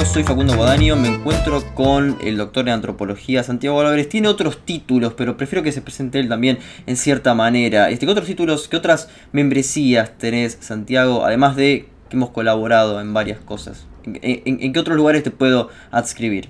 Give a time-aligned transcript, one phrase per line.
[0.00, 4.08] soy Facundo Guadaño, me encuentro con el doctor en antropología Santiago Álvarez.
[4.08, 7.90] Tiene otros títulos, pero prefiero que se presente él también en cierta manera.
[7.90, 11.24] Este, ¿Qué otros títulos, qué otras membresías tenés, Santiago?
[11.24, 13.86] Además de que hemos colaborado en varias cosas.
[14.04, 16.48] ¿En, qué otros lugares te puedo adscribir?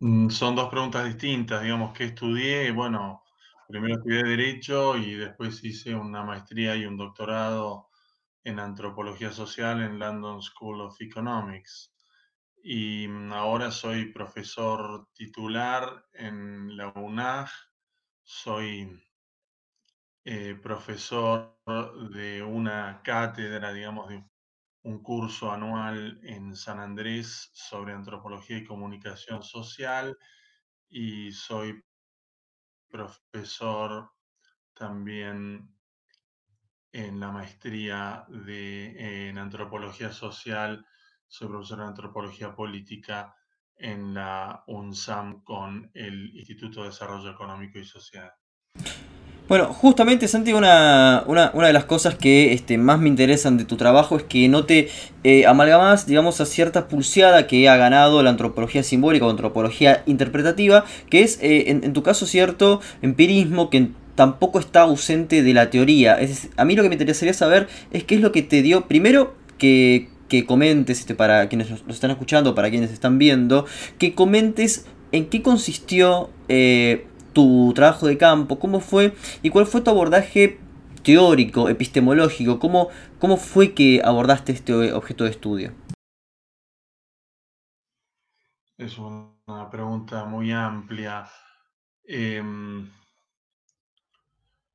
[0.00, 3.22] Mm, son dos preguntas distintas, digamos, que estudié, bueno,
[3.68, 7.91] primero estudié Derecho y después hice una maestría y un doctorado
[8.44, 11.94] en antropología social en London School of Economics.
[12.62, 17.50] Y mm, ahora soy profesor titular en la UNAG,
[18.22, 19.02] soy
[20.24, 21.58] eh, profesor
[22.12, 24.24] de una cátedra, digamos, de
[24.84, 30.16] un curso anual en San Andrés sobre antropología y comunicación social
[30.88, 31.82] y soy
[32.88, 34.10] profesor
[34.74, 35.71] también
[36.92, 40.84] en la maestría de, en antropología social,
[41.26, 43.34] soy profesor de antropología política
[43.76, 48.30] en la UNSAM con el Instituto de Desarrollo Económico y Social.
[49.48, 53.64] Bueno, justamente Santi, una, una, una, de las cosas que este, más me interesan de
[53.64, 54.88] tu trabajo es que no te
[55.24, 60.84] eh, amalgamas, digamos, a cierta pulseada que ha ganado la antropología simbólica o antropología interpretativa,
[61.10, 66.20] que es, eh, en, tu caso, cierto empirismo que tampoco está ausente de la teoría.
[66.20, 68.86] Es, a mí lo que me interesaría saber es qué es lo que te dio,
[68.88, 73.66] primero, que, que comentes, este, para quienes nos están escuchando, para quienes están viendo,
[73.98, 76.30] que comentes en qué consistió...
[76.48, 80.58] Eh, tu trabajo de campo, cómo fue y cuál fue tu abordaje
[81.02, 82.88] teórico, epistemológico, cómo,
[83.18, 85.72] cómo fue que abordaste este objeto de estudio.
[88.78, 91.26] Es una pregunta muy amplia.
[92.04, 92.90] Em,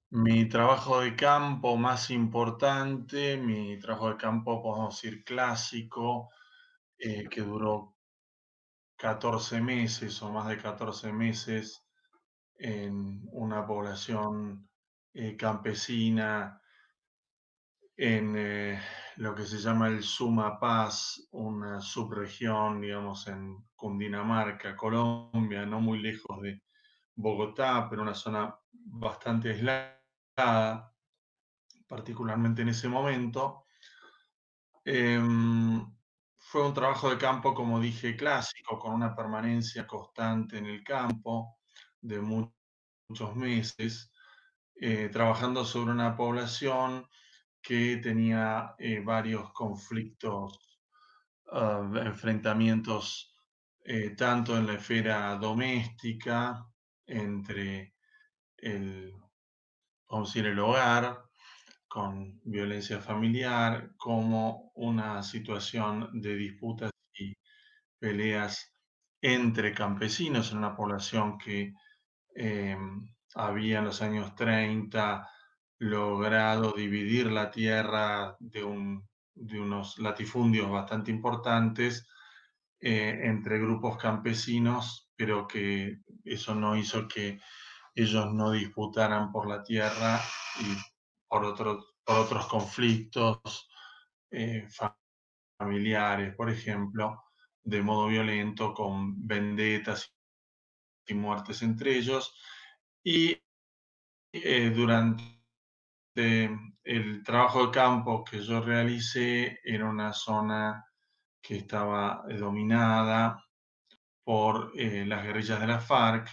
[0.09, 6.29] mi trabajo de campo más importante, mi trabajo de campo, podemos decir, clásico,
[6.97, 7.95] eh, que duró
[8.97, 11.83] 14 meses o más de 14 meses,
[12.59, 14.67] en una población
[15.13, 16.59] eh, campesina
[17.97, 18.79] en eh,
[19.15, 26.39] lo que se llama el Sumapaz, una subregión, digamos, en Cundinamarca, Colombia, no muy lejos
[26.41, 26.61] de
[27.15, 29.96] Bogotá, pero una zona bastante aislada,
[31.87, 33.65] particularmente en ese momento.
[34.85, 35.85] Em,
[36.37, 41.57] fue un trabajo de campo, como dije, clásico, con una permanencia constante en el campo
[42.01, 44.11] de muchos meses,
[44.75, 47.05] eh, trabajando sobre una población
[47.61, 50.59] que tenía eh, varios conflictos,
[51.51, 53.35] ah, enfrentamientos
[53.83, 56.65] eh, tanto en la esfera doméstica,
[57.05, 57.95] entre
[58.57, 59.13] el,
[60.09, 61.23] decir, el hogar,
[61.87, 67.33] con violencia familiar, como una situación de disputas y
[67.99, 68.73] peleas
[69.21, 71.73] entre campesinos en una población que
[72.39, 75.27] Em, había en los años 30
[75.79, 82.07] logrado dividir la tierra de, unos latifundios bastante importantes
[82.79, 87.39] eh, entre grupos campesinos, pero que eso no hizo que
[87.97, 90.21] ellos no disputaran por la tierra
[90.59, 90.77] y
[91.27, 91.55] por,
[92.05, 93.67] por otros conflictos
[94.29, 94.67] eh,
[95.57, 97.23] familiares, por ejemplo,
[97.63, 100.13] de modo violento, con vendetas
[101.07, 102.35] y muertes entre ellos.
[103.03, 103.35] Y
[104.31, 105.25] eh, durante
[106.83, 110.85] el trabajo de campo que yo realicé en una zona
[111.41, 113.43] que estaba dominada
[114.23, 116.29] por eh, las guerrillas de la FARC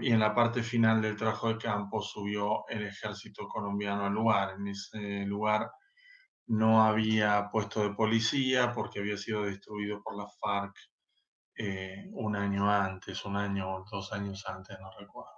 [0.00, 4.54] y en la parte final del trabajo de campo subió el ejército colombiano al lugar.
[4.58, 5.70] En ese lugar
[6.46, 10.74] no había puesto de policía porque había sido destruido por la FARC
[11.56, 15.30] eh, un año antes, un año o dos años antes, no recuerdo.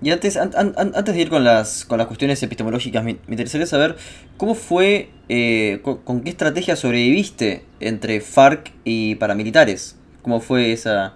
[0.00, 3.96] Y antes, antes de ir con las, con las cuestiones epistemológicas, me, interesaría saber
[4.36, 9.98] cómo fue, eh, con, qué estrategia sobreviviste entre FARC y paramilitares.
[10.22, 11.14] ¿Cómo fue esa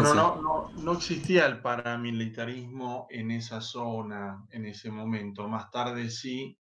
[0.00, 5.48] Bueno, no, no, existía el paramilitarismo en esa zona, en ese momento.
[5.48, 6.58] Más tarde sí,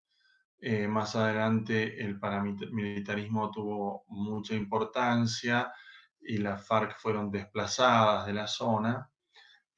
[0.60, 5.74] eh, más adelante el paramilitarismo tuvo mucha importancia
[6.22, 9.10] y las FARC fueron desplazadas de la zona.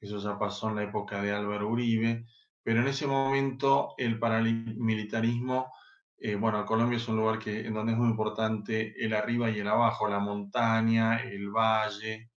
[0.00, 2.26] Eso ya pasó en la época de Álvaro Uribe,
[2.62, 5.72] pero en ese momento el paramilitarismo,
[6.18, 9.58] eh, bueno, Colombia es un lugar que, en donde es muy importante el arriba y
[9.58, 12.30] el abajo, la montaña, el valle.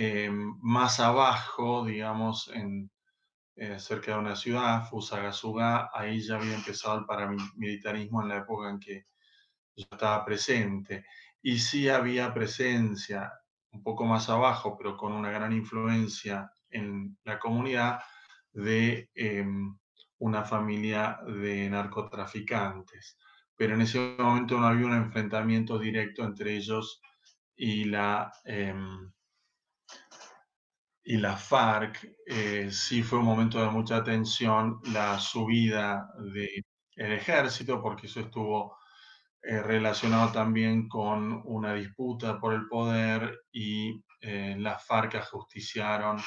[0.00, 2.88] Eh, más abajo, digamos, en,
[3.56, 8.70] eh, cerca de una ciudad, Fusagasugá, ahí ya había empezado el paramilitarismo en la época
[8.70, 9.06] en que
[9.74, 11.04] yo estaba presente.
[11.42, 13.32] Y sí había presencia
[13.72, 17.98] un poco más abajo, pero con una gran influencia en la comunidad
[18.52, 19.76] de em,
[20.18, 23.18] una familia de narcotraficantes.
[23.56, 27.00] Pero en ese momento no había un enfrentamiento directo entre ellos
[27.56, 29.10] y la, em,
[31.08, 32.06] y la FARC.
[32.26, 38.76] Eh, sí fue un momento de mucha tensión la subida del ejército, porque eso estuvo
[39.42, 46.18] eh, relacionado también con una disputa por el poder y eh, las FARC ajusticiaron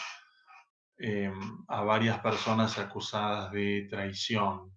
[1.67, 4.71] a varias personas acusadas de traición.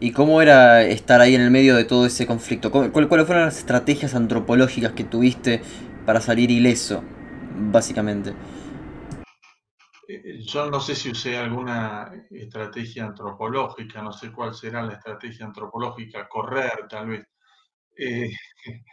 [0.00, 2.72] ¿Y cómo era estar ahí en el medio de todo ese conflicto?
[2.72, 5.62] ¿Cuáles fueron las estrategias antropológicas que tuviste
[6.04, 7.04] para salir ileso,
[7.56, 8.34] básicamente?
[10.08, 15.46] Eh, yo no sé si usé alguna estrategia antropológica, no sé cuál será la estrategia
[15.46, 17.26] antropológica, correr tal vez.
[17.96, 18.30] Eh,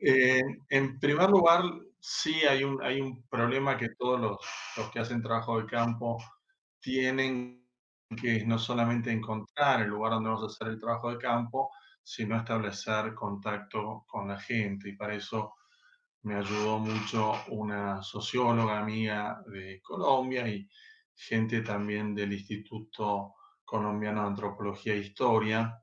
[0.00, 1.62] eh, en primer lugar,
[2.00, 4.38] sí hay un, hay un problema que todos los,
[4.76, 6.18] los que hacen trabajo de campo
[6.80, 7.66] tienen,
[8.20, 11.70] que no solamente encontrar el lugar donde vamos a hacer el trabajo de campo,
[12.02, 14.90] sino establecer contacto con la gente.
[14.90, 15.55] Y para eso
[16.26, 20.68] me ayudó mucho una socióloga mía de Colombia y
[21.14, 23.34] gente también del Instituto
[23.64, 25.80] Colombiano de Antropología e Historia,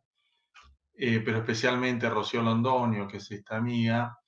[0.96, 4.20] eh, pero especialmente Rocío Londonio, que es esta amiga,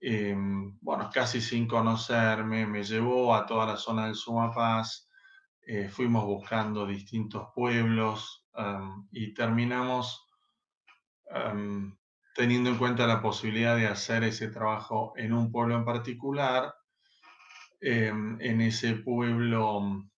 [0.00, 5.10] em, bueno, casi sin conocerme, me llevó a toda la zona del Sumapaz,
[5.60, 8.46] eh, fuimos buscando distintos pueblos
[9.10, 10.26] y terminamos
[12.34, 16.74] teniendo en cuenta la posibilidad de hacer ese trabajo en un pueblo en particular.
[17.80, 20.10] Em, en ese pueblo mm,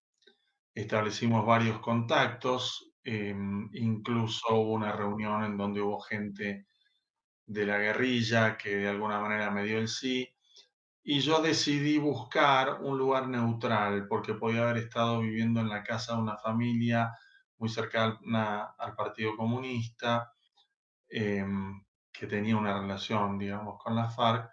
[0.75, 6.67] establecimos varios contactos, em, incluso hubo una reunión en donde hubo gente
[7.45, 10.29] de la guerrilla que de alguna manera me dio el sí,
[11.03, 16.15] y yo decidí buscar un lugar neutral, porque podía haber estado viviendo en la casa
[16.15, 17.13] de una familia
[17.57, 20.33] muy cercana al Partido Comunista,
[21.09, 21.81] em,
[22.17, 24.49] que tenía una relación, digamos, con la FARC,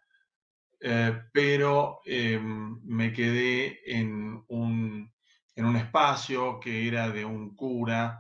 [0.81, 5.13] eh, pero em, me quedé en un,
[5.55, 8.19] en un espacio que era de un cura,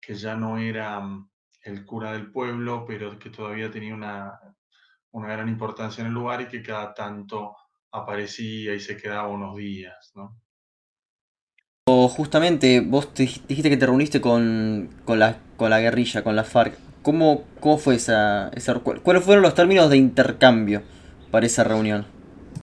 [0.00, 1.30] que ya no era mm,
[1.64, 4.40] el cura del pueblo, pero que todavía tenía una,
[5.12, 7.56] una gran importancia en el lugar y que cada tanto
[7.92, 10.40] aparecía y se quedaba unos días, ¿no?
[12.08, 16.76] Justamente, vos dijiste que te reuniste con, con, la, con la guerrilla, con la FARC.
[17.02, 18.50] ¿Cómo, cómo fue esa,
[19.02, 20.82] ¿Cuáles fueron los términos de intercambio
[21.30, 22.06] para esa reunión?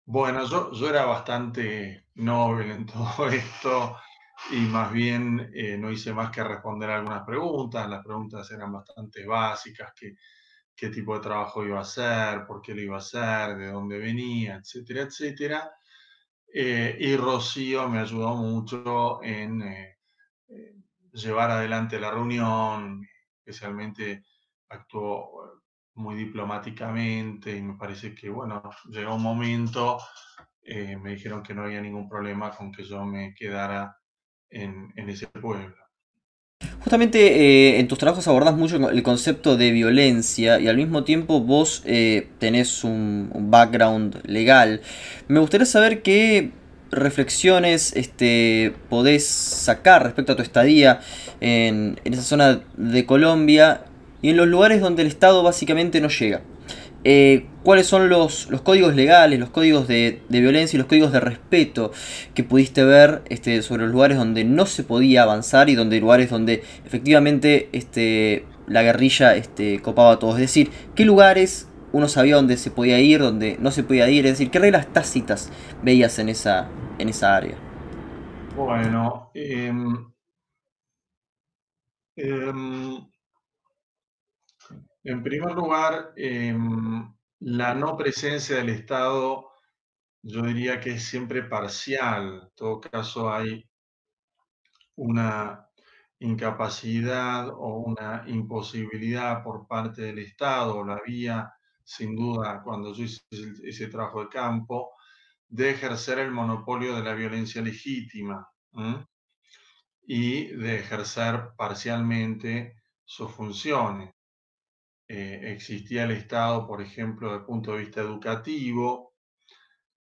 [0.05, 3.97] Bueno, yo, yo era bastante noble en todo esto
[4.51, 7.89] y más bien eh, no hice más que responder algunas preguntas.
[7.89, 10.15] Las preguntas eran bastante básicas, que,
[10.75, 13.97] qué tipo de trabajo iba a hacer, por qué lo iba a hacer, de dónde
[13.97, 15.71] venía, etcétera, etcétera.
[16.55, 19.97] Eh, y Rocío me ayudó mucho en eh,
[21.13, 23.07] llevar adelante la reunión,
[23.39, 24.23] especialmente
[24.69, 25.59] actuó eh,
[25.95, 29.99] muy diplomáticamente y me parece que, bueno, llegó un momento,
[30.61, 33.95] eh, me dijeron que no había ningún problema con que yo me quedara
[34.49, 35.82] en, ese pueblo.
[36.83, 41.39] Justamente eh, en tus trabajos abordas mucho el concepto de violencia y al mismo tiempo
[41.39, 41.81] vos
[42.39, 44.81] tenés un, background legal.
[45.27, 46.51] Me gustaría saber qué
[46.93, 51.01] reflexiones este, podés sacar respecto a tu estadía
[51.41, 53.85] en, esa zona de Colombia
[54.21, 56.41] y en los lugares donde el Estado básicamente no llega.
[57.03, 61.91] Eh, ¿Cuáles son los, códigos legales, los códigos de, violencia y los códigos de respeto
[62.33, 66.29] que pudiste ver este, sobre los lugares donde no se podía avanzar y donde lugares
[66.29, 70.35] donde efectivamente este, la guerrilla este, copaba a todos?
[70.35, 74.25] Es decir, ¿qué lugares uno sabía dónde se podía ir, dónde no se podía ir?
[74.25, 75.51] Es decir, ¿qué reglas tácitas
[75.83, 76.67] veías en esa,
[76.99, 77.55] en esa área?
[78.57, 80.11] Bueno, em,
[82.17, 83.12] em,
[85.03, 89.51] en primer lugar, em, la no presencia del Estado,
[90.21, 92.41] yo diría que es siempre parcial.
[92.43, 93.69] En todo caso, hay
[94.95, 95.67] una
[96.19, 101.51] incapacidad o una imposibilidad por parte del Estado, la vía
[101.83, 103.21] sin duda, cuando yo hice
[103.63, 104.93] ese trabajo de campo,
[105.47, 108.47] de ejercer el monopolio de la violencia legítima
[110.07, 114.12] y de ejercer parcialmente sus funciones.
[115.07, 119.15] Eh, existía el Estado, por ejemplo, desde el punto de vista educativo.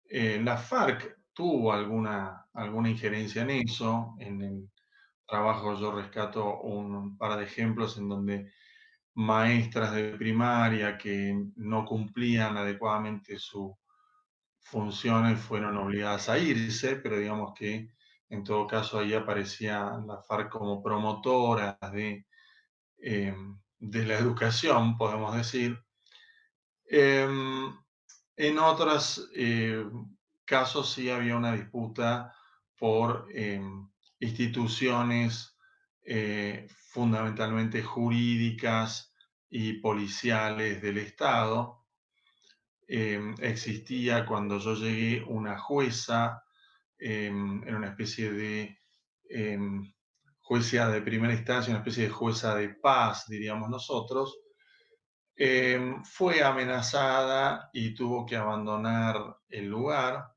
[0.05, 4.71] Eh, la FARC tuvo alguna, alguna injerencia en eso, en el
[5.27, 8.53] trabajo yo rescato un par de ejemplos en donde
[9.15, 13.73] maestras de primaria que no cumplían adecuadamente sus
[14.59, 17.89] funciones fueron obligadas a irse, pero digamos que
[18.29, 22.27] en todo caso ahí aparecía la FARC como promotora de,
[22.99, 23.35] eh,
[23.81, 25.83] de la educación, podemos decir.
[26.85, 27.75] Em,
[28.37, 29.85] en otros eh,
[30.45, 32.35] casos sí había una disputa
[32.77, 33.89] por em,
[34.21, 35.57] instituciones
[36.03, 39.15] eh, fundamentalmente jurídicas
[39.49, 41.87] y policiales del Estado.
[42.87, 46.45] Em, existía cuando yo llegué una jueza,
[47.03, 48.79] en una especie de
[50.51, 54.41] jueza de primera instancia, una especie de jueza de paz, diríamos nosotros,
[55.43, 60.35] Em, fue amenazada y tuvo que abandonar el lugar.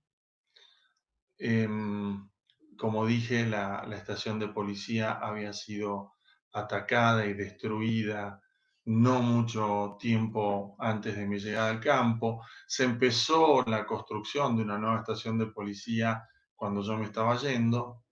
[1.38, 2.29] Em,
[2.77, 6.13] como dije, la, estación de policía había sido
[6.53, 8.39] atacada y destruida
[8.86, 12.41] no mucho tiempo antes de mi llegada al campo.
[12.65, 16.24] Se empezó la construcción de una nueva estación de policía
[16.55, 18.02] cuando yo me estaba yendo.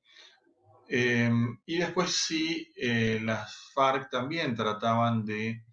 [0.94, 5.64] Em, y después sí, eh, las FARC también trataban de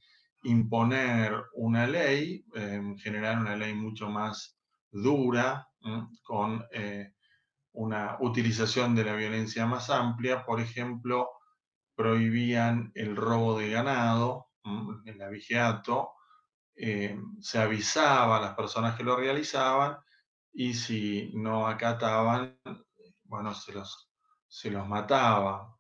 [0.45, 4.61] imponer una ley, en general una ley mucho más
[4.93, 5.69] dura,
[6.23, 7.15] con eh,
[7.73, 10.45] una utilización de la violencia más amplia.
[10.45, 11.29] Por ejemplo,
[11.97, 14.51] prohibían el robo de ganado,
[15.05, 16.13] el avigeato,
[16.77, 19.97] eh, se avisaba a las personas que lo realizaban
[20.53, 22.57] y si no acataban,
[23.25, 24.08] bueno, se los,
[24.49, 25.77] se los mataba.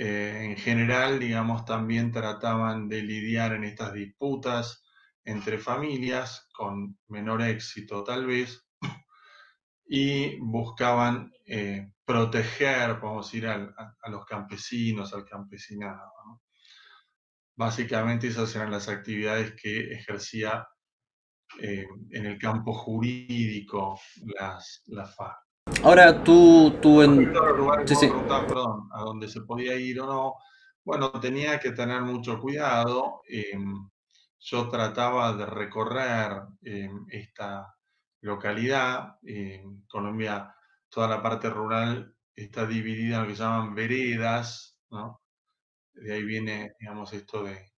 [0.00, 4.84] Eh, en general, digamos, también trataban de lidiar en estas disputas
[5.24, 8.64] entre familias, con menor éxito tal vez,
[9.86, 13.74] y buscaban eh, proteger, podemos decir, a,
[14.08, 16.12] los campesinos, al campesinado.
[17.56, 20.66] Básicamente esas eran las actividades que ejercía
[21.60, 23.98] eh, en el campo jurídico
[24.38, 25.47] las, las FARC.
[25.84, 27.32] Ahora tú, tú en...
[27.32, 30.34] perdón, a dónde se podía ir o no.
[30.84, 33.22] Bueno, tenía que tener mucho cuidado.
[33.28, 33.88] Em,
[34.40, 37.74] yo trataba de recorrer em, esta
[38.22, 39.18] localidad.
[39.22, 40.52] En Colombia,
[40.88, 45.22] toda la parte rural está dividida en lo que llaman veredas, ¿no?
[45.92, 47.72] De ahí viene, digamos, esto de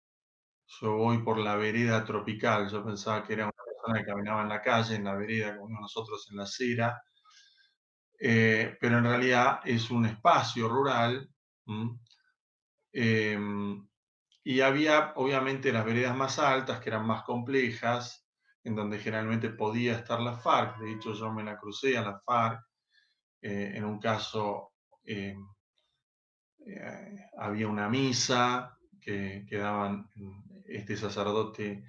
[0.79, 2.69] yo voy por la vereda tropical.
[2.69, 5.79] Yo pensaba que era una persona que caminaba en la calle, en la vereda, como
[5.81, 7.01] nosotros en la acera
[8.19, 11.29] eh, pero en realidad es un espacio rural.
[12.91, 13.87] Em,
[14.43, 18.27] y había obviamente las veredas más altas, que eran más complejas,
[18.63, 20.79] en donde generalmente podía estar la FARC.
[20.79, 22.61] De hecho, yo me la crucé a la FARC.
[23.41, 24.73] Eh, en un caso
[25.05, 25.37] eh,
[27.37, 30.09] había una misa que, que daban
[30.65, 31.85] este sacerdote,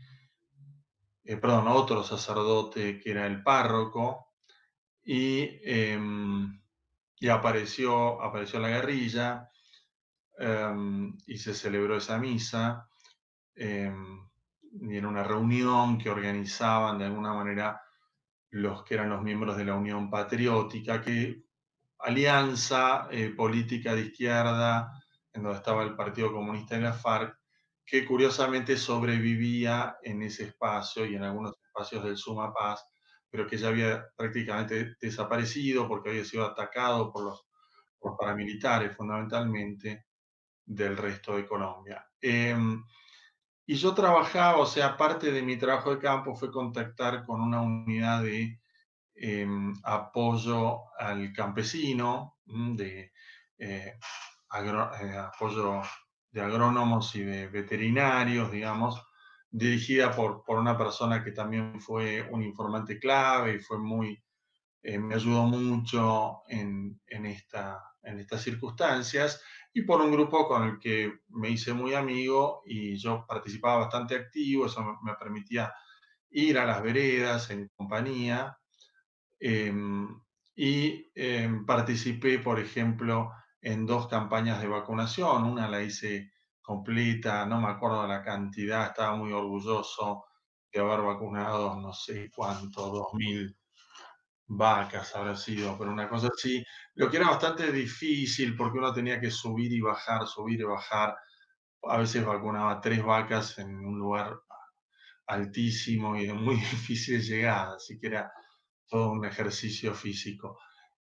[1.25, 4.30] perdón, otro sacerdote que era el párroco,
[5.13, 6.61] Em,
[7.19, 9.51] y, apareció, apareció la guerrilla
[10.39, 12.89] em, y se celebró esa misa.
[13.57, 14.21] Em,
[14.73, 17.83] y en una reunión que organizaban de alguna manera
[18.51, 21.43] los que eran los miembros de la Unión Patriótica, que
[21.99, 24.93] alianza eh, política de izquierda,
[25.33, 27.37] en donde estaba el Partido Comunista y la FARC,
[27.85, 32.85] que curiosamente sobrevivía en ese espacio y en algunos espacios del Suma Paz,
[33.31, 37.47] pero que ya había prácticamente desaparecido porque había sido atacado por los,
[38.19, 40.07] paramilitares fundamentalmente
[40.65, 42.03] del resto de Colombia.
[42.19, 42.83] Em,
[43.67, 47.61] y yo trabajaba, o sea, parte de mi trabajo de campo fue contactar con una
[47.61, 48.59] unidad de
[49.15, 53.13] em, apoyo al campesino, de
[53.59, 53.99] eh,
[54.55, 55.83] eh, apoyo
[56.31, 59.10] de agrónomos y de veterinarios, digamos,
[59.51, 64.23] dirigida por, por una persona que también fue un informante clave y fue muy,
[64.83, 69.43] eh, me ayudó mucho en, en, esta, en estas circunstancias,
[69.73, 74.17] y por un grupo con el que me hice muy amigo y yo participaba bastante
[74.17, 75.73] activo, eso me, permitía
[76.31, 78.57] ir a las veredas en compañía.
[79.39, 80.21] Em,
[80.57, 83.31] y em, participé, por ejemplo,
[83.61, 85.45] en dos campañas de vacunación.
[85.45, 86.33] Una la hice
[86.71, 90.27] completa, no me acuerdo la cantidad, estaba muy orgulloso
[90.73, 93.57] de haber vacunado no sé cuánto, dos mil
[94.47, 99.21] vacas habrá sido, pero una cosa así, lo que era bastante difícil porque uno tenía
[99.21, 101.17] que subir y bajar, subir y bajar,
[101.83, 104.39] a veces vacunaba tres vacas en un lugar
[105.27, 108.33] altísimo y de muy difícil llegada, así que era
[108.87, 110.57] todo un ejercicio físico.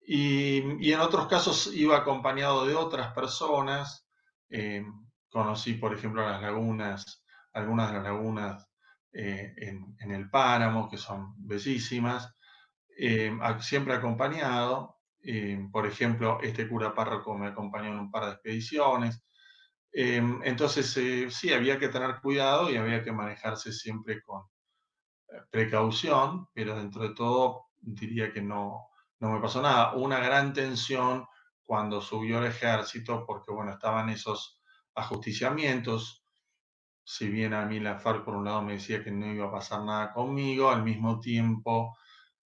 [0.01, 4.09] Y, en otros casos iba acompañado de otras personas.
[4.51, 4.85] Eh,
[5.33, 7.25] conocí, por ejemplo, las lagunas,
[7.55, 8.69] algunas de las lagunas
[9.13, 12.35] eh, en, el páramo, que son bellísimas,
[12.97, 14.99] eh, siempre acompañado.
[15.73, 19.25] por ejemplo, este cura párroco me acompañó en un par de expediciones.
[19.93, 20.99] entonces,
[21.35, 24.43] sí, había que tener cuidado y había que manejarse siempre con
[25.51, 28.89] precaución, pero dentro de todo diría que no,
[29.21, 29.95] no me pasó nada.
[29.95, 31.27] Una gran tensión
[31.65, 34.62] cuando subió el ejército, porque bueno, estaban esos
[34.95, 36.25] ajusticiamientos.
[37.05, 39.53] Si bien a mí la FARC por un lado me decía que no iba a
[39.53, 41.97] pasar nada conmigo, al mismo tiempo,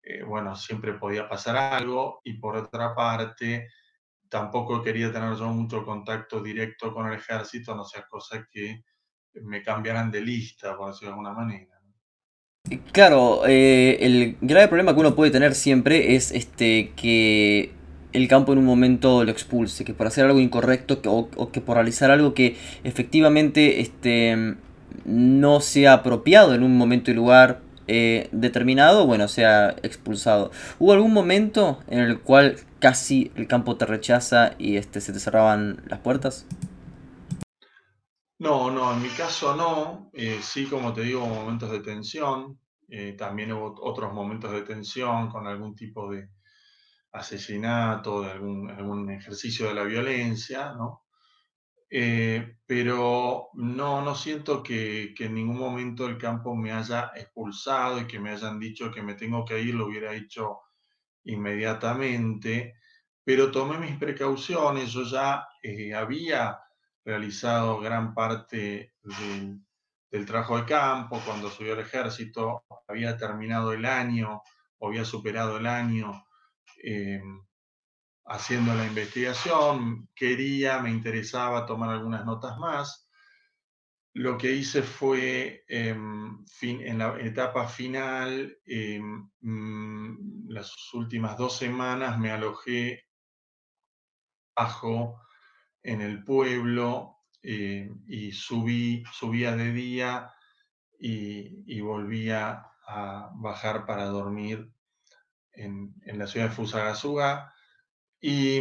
[0.01, 3.67] eh, bueno, siempre podía pasar algo y por otra parte,
[4.29, 8.83] tampoco quería tener yo mucho contacto directo con el ejército, no sea cosa que
[9.33, 11.77] me cambiaran de lista, por decirlo de alguna manera.
[12.91, 17.76] Claro, eh, el grave problema que uno puede tener siempre es este que
[18.13, 21.75] el campo en un momento lo expulse, que por hacer algo incorrecto o, que por
[21.75, 24.55] realizar algo que efectivamente este,
[25.05, 30.51] no sea apropiado en un momento y lugar eh, determinado, bueno, sea expulsado.
[30.79, 35.19] ¿Hubo algún momento en el cual casi el campo te rechaza y este, se te
[35.19, 36.45] cerraban las puertas?
[38.39, 40.11] No, no, en mi caso no.
[40.13, 42.59] Eh, sí, como te digo, momentos de tensión.
[42.89, 46.29] Eh, también hubo otros momentos de tensión con algún tipo de
[47.17, 51.05] asesinato, de algún, ejercicio de la violencia, ¿no?
[51.89, 58.01] Eh, pero no, no siento que, que, en ningún momento el campo me haya expulsado
[58.01, 60.59] y que me hayan dicho que me tengo que ir, lo hubiera hecho
[61.23, 62.75] inmediatamente,
[63.23, 65.47] pero tomé mis precauciones, yo ya
[65.95, 66.59] había
[67.03, 74.41] realizado gran parte del, trabajo de campo, cuando subió al ejército, había terminado el año
[74.77, 76.26] o había superado el año
[76.83, 77.21] eh,
[78.25, 83.09] haciendo la investigación, quería, me interesaba tomar algunas notas más.
[84.13, 92.17] Lo que hice fue, em, en la etapa final, em, mm, las últimas dos semanas
[92.19, 93.05] me alojé
[94.55, 95.21] bajo
[95.83, 100.33] en el pueblo eh, y subí, subía de día
[100.99, 104.69] y, volvía a bajar para dormir
[105.57, 107.53] en, la ciudad de Fusagasugá.
[108.19, 108.59] Y,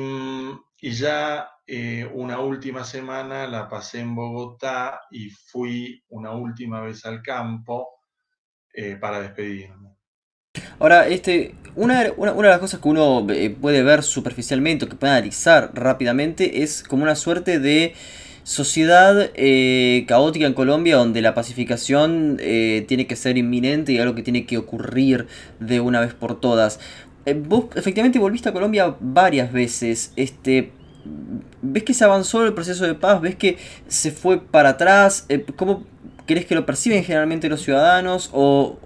[0.81, 7.05] y ya eh, una última semana la pasé en Bogotá y fui una última vez
[7.05, 7.89] al campo
[8.73, 9.97] eh, para despedirme.
[10.79, 15.13] Ahora, este, una, de las cosas que uno eh, puede ver superficialmente o que puede
[15.15, 17.95] analizar rápidamente es como una suerte de
[18.47, 24.15] sociedad eh, caótica en Colombia donde la pacificación eh, tiene que ser inminente y algo
[24.15, 25.27] que tiene que ocurrir
[25.59, 26.79] de una vez por todas.
[27.49, 30.13] vos efectivamente volviste a Colombia varias veces.
[30.15, 30.71] Este,
[31.61, 33.21] ¿Ves que se avanzó el proceso de paz?
[33.21, 35.27] ¿Ves que se fue para atrás?
[35.57, 35.85] ¿Cómo
[36.27, 38.79] ¿Crees que lo perciben generalmente los ciudadanos o,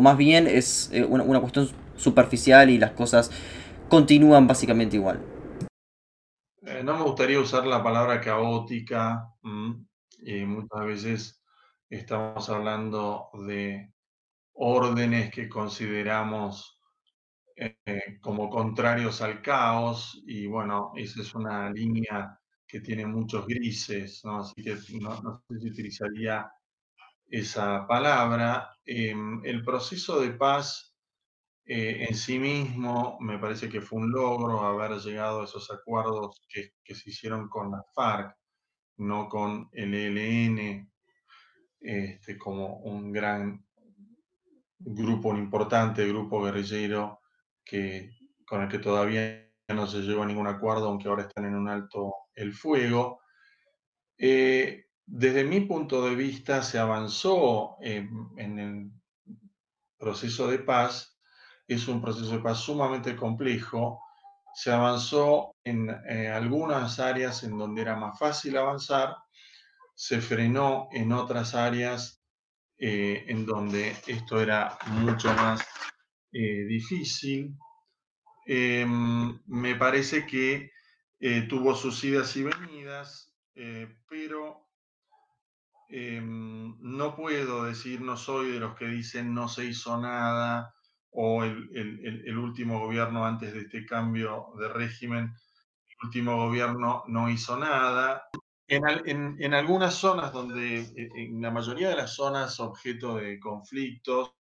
[0.00, 3.30] más bien es eh, una, cuestión superficial y las cosas
[3.88, 5.20] continúan básicamente igual?
[6.64, 9.28] Eh, no me gustaría usar la palabra caótica
[10.18, 11.42] y muchas veces
[11.90, 13.92] estamos hablando de
[14.52, 16.78] órdenes que consideramos
[17.56, 24.24] eh, como contrarios al caos y bueno, esa es una línea que tiene muchos grises,
[24.24, 24.38] ¿no?
[24.38, 26.48] así que no, no sé si utilizaría
[27.26, 28.70] esa palabra.
[28.84, 30.91] Em, el proceso de paz
[31.64, 36.42] eh, en sí mismo me parece que fue un logro haber llegado a esos acuerdos
[36.48, 38.36] que, se hicieron con la FARC,
[38.98, 40.90] no con el ELN,
[41.80, 43.64] este, como un gran
[44.78, 47.20] grupo, un importante grupo guerrillero
[47.64, 48.10] que,
[48.44, 51.68] con el que todavía no se llegó a ningún acuerdo, aunque ahora están en un
[51.68, 53.20] alto el fuego.
[54.18, 58.90] Eh, desde mi punto de vista, se avanzó en el
[59.96, 61.11] proceso de paz.
[61.72, 64.00] Es un proceso de paz sumamente complejo.
[64.54, 69.16] Se avanzó en eh, algunas áreas en donde era más fácil avanzar.
[69.94, 72.22] Se frenó en otras áreas
[72.78, 75.66] eh, en donde esto era mucho más
[76.32, 77.56] eh, difícil.
[78.46, 80.70] Em, me parece que
[81.48, 83.32] tuvo sus idas y venidas,
[84.08, 84.62] pero
[85.94, 90.74] Em, no puedo decir, no soy de los que dicen no se hizo nada
[91.12, 97.56] o el, último gobierno antes de este cambio de régimen, el último gobierno no hizo
[97.56, 98.28] nada.
[98.66, 104.32] En, algunas zonas donde, e, en la mayoría de las zonas objeto de conflictos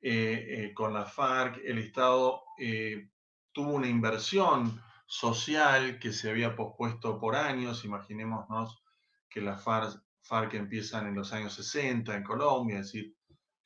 [0.00, 3.10] eh, eh, con la FARC, el Estado eh,
[3.50, 7.84] tuvo una inversión social que se había pospuesto por años.
[7.84, 8.80] Imaginémonos
[9.28, 13.17] que las FARC, FARC empiezan en los años 60 en Colombia, es decir,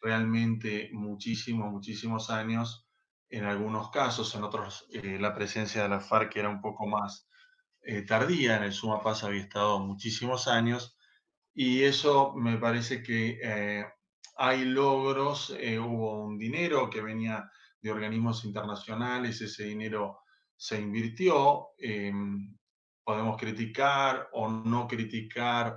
[0.02, 2.86] realmente muchísimos, muchísimos años.
[3.30, 7.28] En algunos casos, en otros, eh, la presencia de la FARC era un poco más
[7.80, 8.56] eh, tardía.
[8.56, 10.98] En el Sumapaz había estado muchísimos años.
[11.54, 13.86] Y eso me parece que eh,
[14.36, 15.50] hay logros.
[15.50, 20.20] hubo un dinero que venía de organismos internacionales, ese dinero
[20.56, 21.68] se invirtió.
[21.78, 22.56] Em,
[23.04, 25.76] podemos criticar o no criticar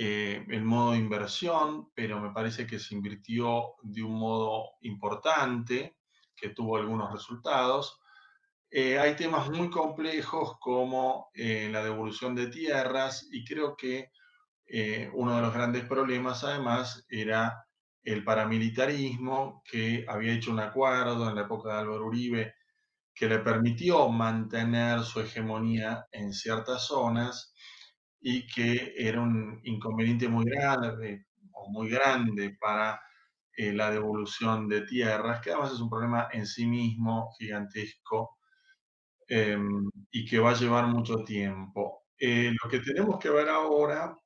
[0.00, 5.96] eh, el modo de inversión, pero me parece que se invirtió de un modo importante,
[6.36, 7.98] que tuvo algunos resultados.
[8.70, 14.12] Eh, hay temas muy complejos como eh, la devolución de tierras y creo que
[15.14, 17.64] uno de los grandes problemas además era
[18.02, 22.54] el paramilitarismo que había hecho un acuerdo en la época de Álvaro Uribe
[23.14, 27.54] que le permitió mantener su hegemonía en ciertas zonas
[28.20, 33.00] y que era un inconveniente muy grande o muy grande para
[33.56, 38.38] eh, la devolución de tierras, que además es un problema en sí mismo gigantesco
[39.28, 42.04] em, y que va a llevar mucho tiempo.
[42.18, 44.16] Eh, lo que tenemos que ver ahora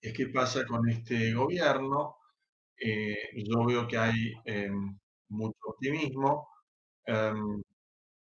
[0.00, 2.16] es qué pasa con este gobierno.
[2.78, 6.48] Eh, yo veo que hay em, mucho optimismo.
[7.06, 7.62] Em,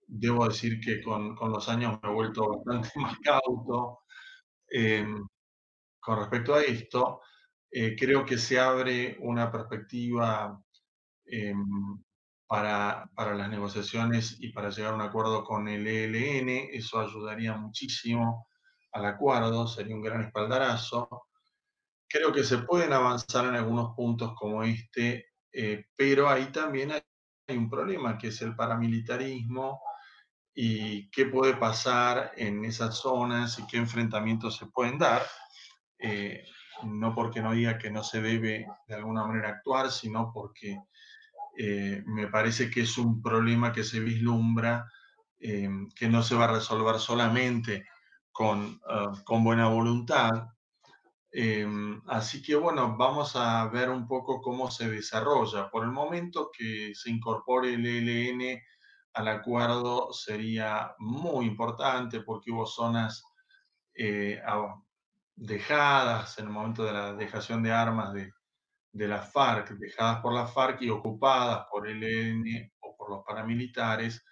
[0.07, 4.01] debo decir que con, con, los años me he vuelto bastante más cauto.
[4.70, 5.26] Em,
[6.00, 7.20] con respecto a esto,
[7.70, 10.61] eh, creo que se abre una perspectiva
[11.26, 12.02] em,
[12.46, 16.68] para, para, las negociaciones y para llegar a un acuerdo con el ELN.
[16.72, 18.48] Eso ayudaría muchísimo
[18.92, 21.09] al acuerdo, sería un gran espaldarazo.
[22.09, 27.02] Creo que se pueden avanzar en algunos puntos como este, eh, pero ahí también hay,
[27.48, 29.80] hay un problema, que es el paramilitarismo
[30.62, 35.23] y qué puede pasar en esas zonas y qué enfrentamientos se pueden dar.
[35.99, 36.44] Eh,
[36.83, 40.79] no porque no diga que no se debe de alguna manera actuar, sino porque
[41.57, 44.85] eh, me parece que es un problema que se vislumbra,
[45.38, 47.87] eh, que no se va a resolver solamente
[48.31, 50.46] con, ah, con buena voluntad.
[52.09, 55.70] así que bueno, vamos a ver un poco cómo se desarrolla.
[55.70, 58.61] Por el momento que se incorpore el ELN
[59.12, 63.23] al acuerdo sería muy importante porque hubo zonas
[63.94, 64.40] eh,
[65.35, 68.33] dejadas en el momento de la dejación de armas de,
[68.92, 73.25] de la FARC, dejadas por la FARC y ocupadas por el ELN o por los
[73.25, 74.25] paramilitares,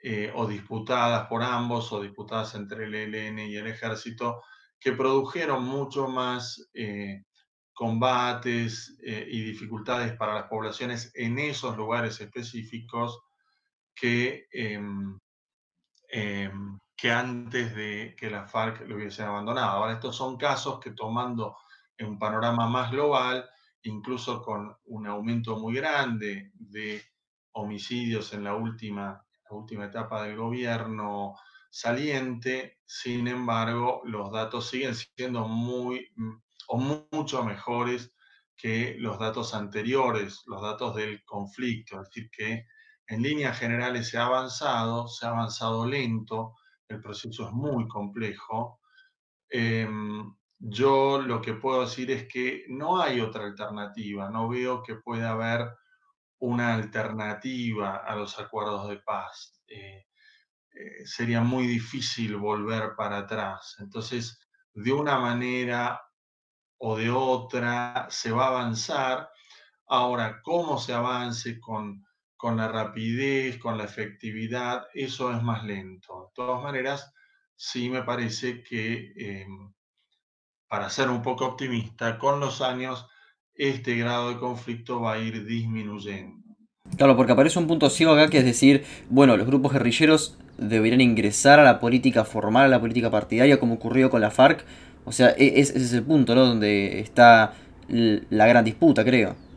[0.00, 4.42] eh, o disputadas por ambos, o disputadas entre el ELN y el ejército,
[4.78, 7.24] que produjeron mucho más eh,
[7.72, 13.20] combates y dificultades para las poblaciones en esos lugares específicos
[13.98, 15.18] que, em,
[16.10, 19.70] em, que antes de que la FARC lo hubiesen abandonado.
[19.70, 21.56] Ahora, estos son casos que tomando
[22.00, 23.48] un panorama más global,
[23.82, 27.02] incluso con un aumento muy grande de
[27.52, 31.34] homicidios en la última, la última etapa del gobierno
[31.70, 36.08] saliente, sin embargo, los datos siguen siendo muy
[36.68, 38.12] o mucho mejores
[38.56, 42.66] que los datos anteriores, los datos del conflicto, es decir, que
[43.08, 46.54] en líneas generales se ha avanzado, se ha avanzado lento,
[46.88, 48.80] el proceso es muy complejo.
[49.48, 54.96] Em, yo lo que puedo decir es que no hay otra alternativa, no veo que
[54.96, 55.70] pueda haber
[56.40, 59.62] una alternativa a los acuerdos de paz.
[59.66, 60.06] Eh,
[60.74, 63.76] eh, sería muy difícil volver para atrás.
[63.80, 64.38] Entonces,
[64.74, 66.00] de una manera
[66.78, 69.30] o de otra se va a avanzar.
[69.88, 72.06] Ahora, ¿cómo se avance con
[72.38, 76.28] con la rapidez, con la efectividad, eso es más lento.
[76.28, 77.12] De todas maneras,
[77.56, 79.72] sí me parece que, em,
[80.68, 83.06] para ser un poco optimista, con los años
[83.56, 86.38] este grado de conflicto va a ir disminuyendo.
[86.96, 91.00] Claro, porque aparece un punto ciego acá que es decir, bueno, los grupos guerrilleros deberían
[91.00, 94.64] ingresar a la política formal, a la política partidaria, como ocurrió con la FARC.
[95.04, 96.46] O sea, e-, ese es el punto, ¿no?
[96.46, 97.54] Donde está
[97.88, 99.47] la gran disputa, creo.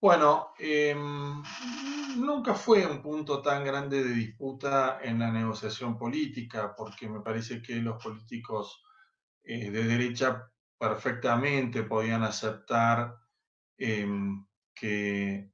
[0.00, 1.42] Bueno, em,
[2.18, 7.60] nunca fue un punto tan grande de disputa en la negociación política, porque me parece
[7.60, 8.82] que los políticos
[9.42, 13.16] eh, de derecha perfectamente podían aceptar
[13.78, 15.52] em, que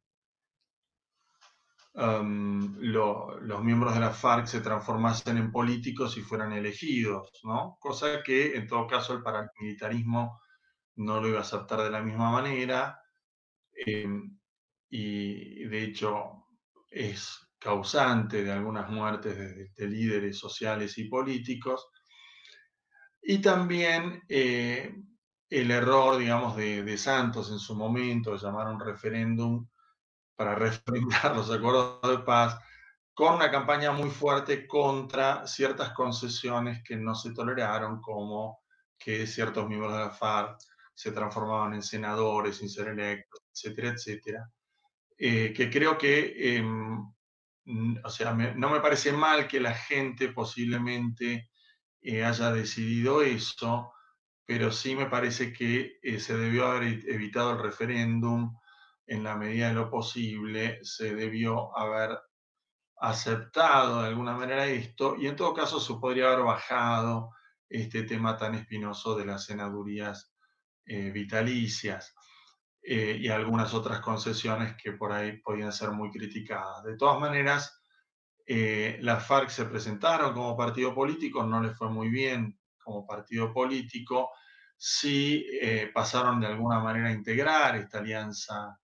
[1.94, 7.76] em, los miembros de la FARC se transformasen en políticos y fueran elegidos, ¿no?
[7.80, 10.40] Cosa que en todo caso el paramilitarismo
[10.96, 13.03] no lo iba a aceptar de la misma manera
[13.74, 14.38] Em,
[14.90, 16.46] y de hecho
[16.90, 19.36] es causante de algunas muertes
[19.74, 21.88] de, líderes sociales y políticos.
[23.22, 24.94] Y también eh,
[25.48, 29.66] el error, digamos, de, Santos en su momento, de llamar un referéndum
[30.36, 32.58] para refrendar los acuerdos de paz,
[33.14, 38.60] con una campaña muy fuerte contra ciertas concesiones que no se toleraron, como
[38.98, 40.58] que ciertos miembros de la FARC
[40.94, 44.50] se transformaban en senadores sin ser electos, etcétera, etcétera.
[45.16, 46.98] Eh, que creo que, em,
[48.04, 51.50] o sea, no me parece mal que la gente posiblemente
[52.02, 53.92] eh, haya decidido eso,
[54.44, 58.54] pero sí me parece que eh, se debió haber e-, evitado el referéndum
[59.06, 62.18] en la medida de lo posible, se debió haber
[62.96, 67.30] aceptado de alguna manera esto y en todo caso se podría haber bajado
[67.68, 70.32] este tema tan espinoso de las senadurías
[70.86, 72.14] vitalicias
[72.86, 76.84] eh, y algunas otras concesiones que por ahí podían ser muy criticadas.
[76.84, 77.80] De todas maneras,
[78.46, 83.52] eh, las FARC se presentaron como partido político, no les fue muy bien como partido
[83.52, 84.30] político,
[84.76, 85.46] sí
[85.94, 88.78] pasaron de alguna manera a integrar esta alianza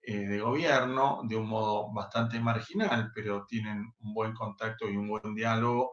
[0.00, 5.34] de gobierno de un modo bastante marginal, pero tienen un buen contacto y un buen
[5.34, 5.92] diálogo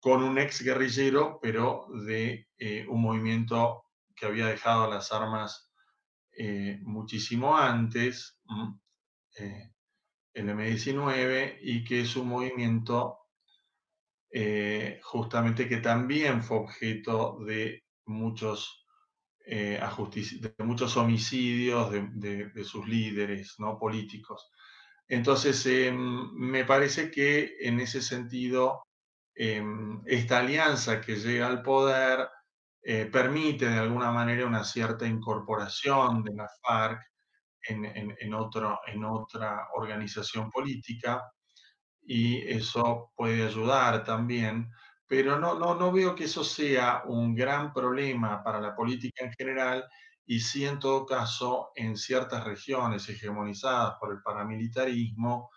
[0.00, 5.67] con un ex guerrillero, pero de eh, un movimiento que había dejado las armas
[6.38, 8.38] eh, muchísimo antes,
[9.38, 9.72] eh,
[10.34, 13.16] el M19, y que es un movimiento
[15.02, 18.86] justamente que también fue objeto de muchos,
[19.44, 23.78] de muchos homicidios de, de, sus líderes ¿no?
[23.78, 24.50] políticos.
[25.08, 28.82] Entonces, me parece que en ese sentido
[29.40, 32.28] Em, esta alianza que llega al poder
[32.82, 37.00] eh, permite de alguna manera una cierta incorporación de la FARC
[37.62, 41.30] en, otro, en otra organización política
[42.02, 44.70] y eso puede ayudar también,
[45.06, 49.32] pero no, no, no veo que eso sea un gran problema para la política en
[49.32, 49.84] general
[50.24, 55.50] y sí en todo caso en ciertas regiones hegemonizadas por el paramilitarismo,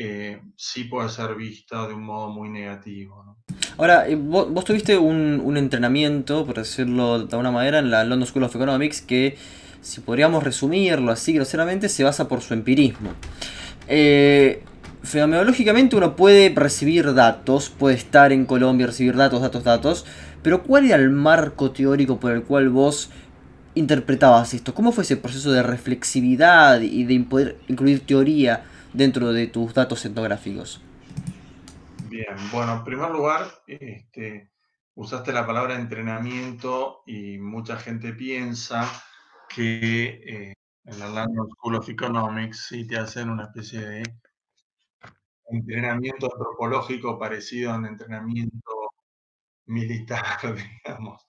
[0.00, 3.36] eh, sí puede ser vista de un modo muy negativo.
[3.76, 8.44] Ahora, eh, vos, tuviste un, entrenamiento, por decirlo de alguna manera, en la London School
[8.44, 9.36] of Economics que,
[9.80, 13.10] si podríamos resumirlo así groseramente, se basa por su empirismo.
[13.88, 14.62] Eh,
[15.02, 20.06] fenomenológicamente uno puede recibir datos, puede estar en Colombia, recibir datos, datos, datos,
[20.42, 23.10] pero ¿cuál era el marco teórico por el cual vos
[23.74, 24.74] interpretabas esto?
[24.74, 30.04] ¿Cómo fue ese proceso de reflexividad y de poder incluir teoría dentro de tus datos
[30.04, 30.80] etnográficos?
[32.08, 34.50] Bien, bueno, en primer lugar, este,
[34.94, 38.90] usaste la palabra entrenamiento y mucha gente piensa
[39.48, 44.02] que eh, en la London School of Economics sí te hacen una especie de
[45.50, 48.92] entrenamiento antropológico parecido a un entrenamiento
[49.66, 50.24] militar,
[50.84, 51.26] digamos.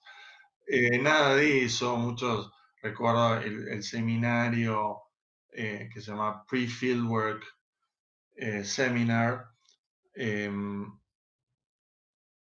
[0.66, 5.09] Eh, nada de eso, muchos, recuerdo el seminario
[5.52, 7.44] eh, que se llama Pre-Fieldwork
[8.36, 9.50] eh, Seminar.
[10.14, 10.86] Em,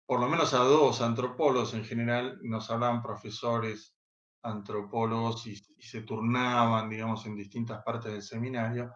[0.06, 3.96] por lo menos a dos antropólogos en general nos hablaban profesores
[4.42, 8.94] antropólogos y, se turnaban, digamos, en distintas partes del seminario.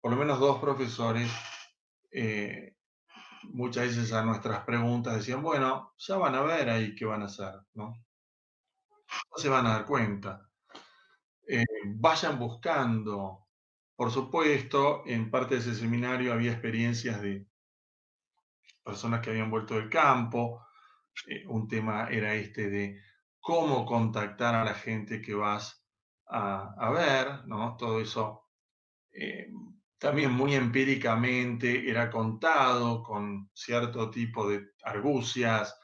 [0.00, 1.30] Por lo menos dos profesores,
[2.10, 2.76] eh,
[3.44, 7.26] muchas veces a nuestras preguntas decían, bueno, ya van a ver ahí qué van a
[7.26, 7.94] hacer, ¿no?
[9.30, 10.47] No se van a dar cuenta.
[11.84, 13.46] Vayan buscando.
[13.96, 17.46] Por supuesto, en parte de ese seminario había experiencias de
[18.84, 20.66] personas que habían vuelto del campo.
[21.26, 23.00] Eh, un tema era este de
[23.40, 25.84] cómo contactar a la gente que vas
[26.26, 27.76] a, ver, ¿no?
[27.76, 28.44] Todo eso
[29.10, 29.48] eh,
[29.98, 35.78] también muy empíricamente era contado con cierto tipo de argucias,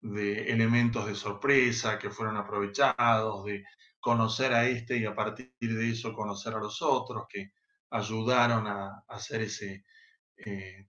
[0.00, 3.64] de elementos de sorpresa que fueron aprovechados, de
[4.00, 7.52] conocer a este y a partir de eso conocer a los otros que
[7.90, 9.84] ayudaron a, hacer ese,
[10.36, 10.88] eh,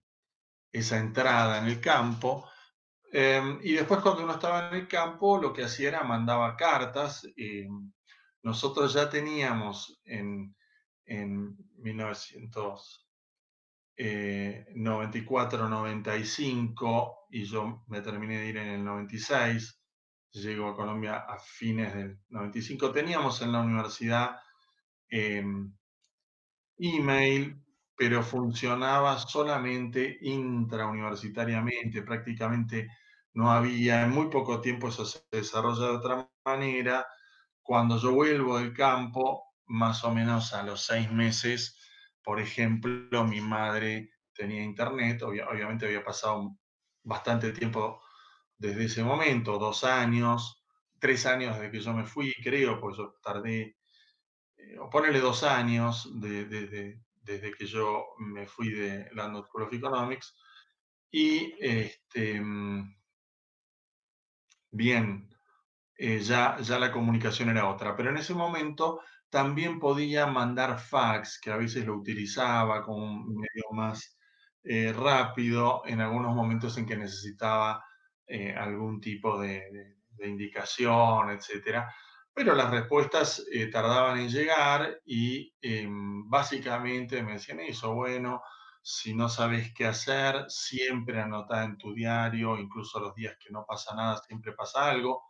[0.72, 2.48] esa entrada en el campo.
[3.12, 7.26] Em, y después cuando uno estaba en el campo, lo que hacía era mandaba cartas.
[8.42, 10.54] nosotros ya teníamos en,
[11.06, 12.96] en 1994-95
[13.98, 14.66] eh,
[17.30, 19.81] y yo me terminé de ir en el 96,
[20.32, 22.92] llegó a Colombia a fines del 95.
[22.92, 24.36] Teníamos en la universidad
[25.08, 25.72] em,
[26.78, 27.62] email,
[27.96, 32.88] pero funcionaba solamente intrauniversitariamente, prácticamente
[33.34, 37.06] no había, en muy poco tiempo eso se desarrolla de otra manera.
[37.62, 41.78] Cuando yo vuelvo del campo, más o menos a los seis meses,
[42.22, 46.56] por ejemplo, mi madre tenía internet, obviamente había pasado
[47.04, 48.01] bastante tiempo
[48.62, 50.64] desde ese momento, dos años,
[51.00, 53.76] tres años desde que yo me fui, creo, pues yo tardé,
[54.56, 60.34] eh, o ponerle dos años desde que yo me fui de School of Economics.
[61.10, 62.96] Y este, mm,
[64.70, 65.28] bien,
[65.96, 71.40] eh, ya, ya la comunicación era otra, pero en ese momento también podía mandar fax,
[71.40, 74.18] que a veces lo utilizaba como medio más
[74.62, 77.84] eh, rápido en algunos momentos en que necesitaba
[78.34, 81.84] eh, algún tipo de, indicación, etc.
[82.32, 88.40] Pero las respuestas eh, tardaban en llegar y em, básicamente me decían eso, bueno,
[88.82, 93.66] si no sabes qué hacer, siempre anota en tu diario, incluso los días que no
[93.66, 95.22] pasa nada, siempre pasa algo,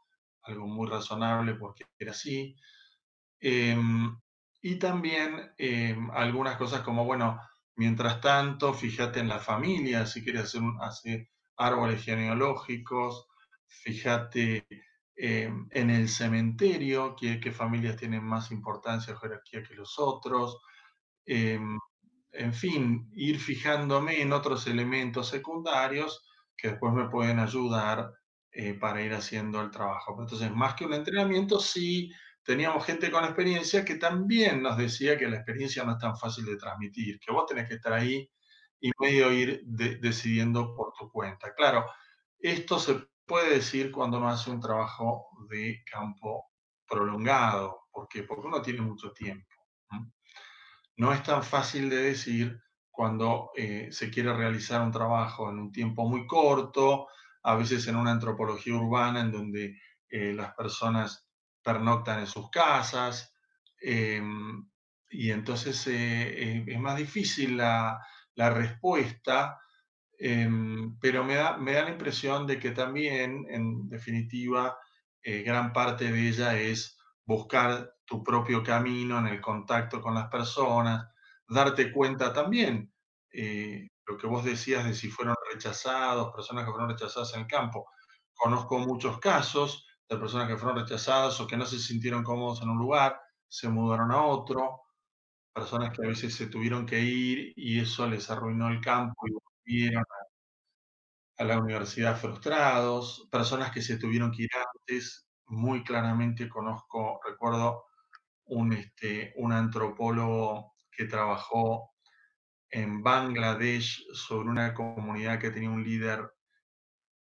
[0.43, 2.55] algo muy razonable porque era así.
[3.41, 4.17] Em,
[4.63, 7.41] y también em, algunas cosas como, bueno,
[7.75, 11.29] mientras tanto, fíjate en la familia, si quieres hacer, hacer
[11.63, 13.27] árboles genealógicos,
[13.67, 14.67] fíjate
[15.17, 20.59] em, en el cementerio, qué, familias tienen más importancia o jerarquía que los otros.
[21.27, 28.13] en fin, ir fijándome en otros elementos secundarios que después me pueden ayudar
[28.53, 30.17] eh, para ir haciendo el trabajo.
[30.21, 32.13] Entonces, más que un entrenamiento, sí
[32.45, 36.45] teníamos gente con experiencia que también nos decía que la experiencia no es tan fácil
[36.45, 38.29] de transmitir, que vos tenés que estar ahí
[38.83, 41.55] y medio ir decidiendo por tu cuenta.
[41.55, 41.87] Claro,
[42.39, 46.51] esto se puede decir cuando uno hace un trabajo de campo
[46.87, 47.89] prolongado.
[47.93, 48.25] ¿Por qué?
[48.25, 49.47] Porque uno tiene mucho tiempo.
[50.97, 55.71] No es tan fácil de decir cuando eh, se quiere realizar un trabajo en un
[55.71, 57.07] tiempo muy corto,
[57.45, 61.29] a veces en una antropología urbana en donde eh, las personas
[61.63, 63.33] pernoctan en sus casas,
[63.81, 64.69] em,
[65.09, 68.01] y entonces eh, es más difícil la,
[68.37, 69.61] respuesta,
[70.19, 74.77] em, pero me da, me da la impresión de que también, en definitiva,
[75.23, 80.29] eh, gran parte de ella es buscar tu propio camino en el contacto con las
[80.29, 81.09] personas,
[81.49, 82.93] darte cuenta también,
[84.07, 87.91] lo que vos decías de si fueron rechazados, personas que fueron rechazadas en el campo.
[88.35, 92.71] Conozco muchos casos de personas que fueron rechazadas o que no se sintieron cómodos en
[92.71, 93.19] un lugar,
[93.49, 94.82] se mudaron a otro,
[95.53, 99.33] personas que a veces se tuvieron que ir y eso les arruinó el campo y
[99.33, 100.05] volvieron
[101.39, 107.85] a, la universidad frustrados, personas que se tuvieron que ir antes, muy claramente conozco, recuerdo
[108.45, 111.93] un, este, un antropólogo que trabajó
[112.71, 116.31] en Bangladesh sobre una comunidad que tenía un líder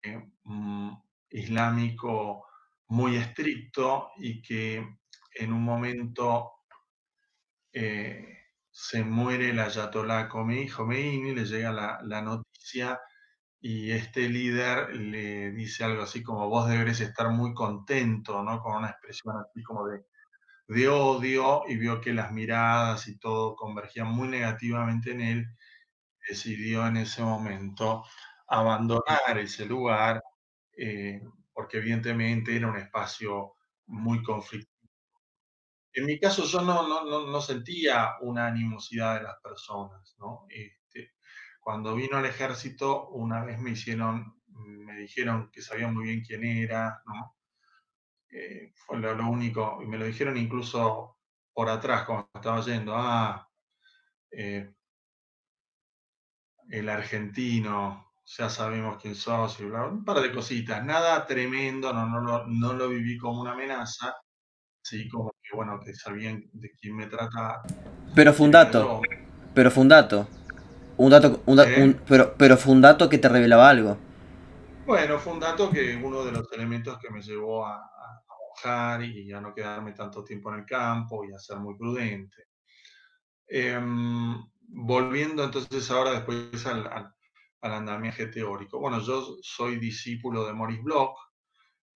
[0.02, 0.92] eh, mm,
[1.30, 2.46] islámico
[2.88, 4.98] muy estricto y que
[5.34, 6.57] en un momento
[7.72, 8.38] eh,
[8.70, 13.00] se muere el ayatolá Khomeini, le llega la, noticia
[13.60, 18.60] y este líder le dice algo así como vos deberes estar muy contento, ¿no?
[18.60, 20.04] Con una expresión así como de,
[20.68, 25.46] de odio y vio que las miradas y todo convergían muy negativamente en él,
[26.28, 28.04] decidió en ese momento
[28.48, 30.22] abandonar ese lugar
[30.76, 31.20] eh,
[31.52, 33.54] porque evidentemente era un espacio
[33.86, 34.77] muy conflictivo.
[35.98, 40.46] En mi caso yo no, no, no, sentía una animosidad de las personas, ¿no?
[40.48, 41.14] Este,
[41.60, 46.44] cuando vino al ejército, una vez me hicieron, me dijeron que sabían muy bien quién
[46.44, 47.36] era, ¿no?
[48.30, 51.18] Eh, fue lo, único, y me lo dijeron incluso
[51.52, 53.50] por atrás cuando estaba yendo, ah,
[54.30, 54.72] eh,
[56.70, 62.06] el argentino, ya sabemos quién sos y bla, un par de cositas, nada tremendo, no,
[62.06, 64.14] no, no, lo viví como una amenaza,
[64.80, 67.62] sí, como que bueno, que sabían de quién me trataba.
[68.14, 69.00] Pero fue un dato,
[69.54, 70.28] pero fue un dato,
[70.96, 73.96] un dato, un, pero, pero fue un dato que te revelaba algo.
[74.86, 77.90] Bueno, fue un dato que uno de los elementos que me llevó a,
[78.64, 82.48] a, y a no quedarme tanto tiempo en el campo y a ser muy prudente.
[83.46, 84.36] Em,
[84.68, 87.12] volviendo entonces ahora después al
[87.60, 88.78] al andamiaje teórico.
[88.78, 91.16] Bueno, yo soy discípulo de Maurice Bloch.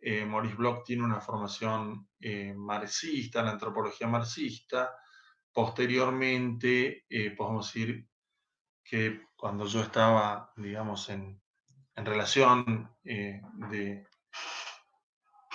[0.05, 4.93] Eh, Maurice Bloch tiene una formación eh, marxista, la antropología marxista.
[5.53, 8.09] Posteriormente, eh, podemos decir
[8.83, 11.41] que cuando yo estaba, digamos, en,
[11.95, 14.07] relación de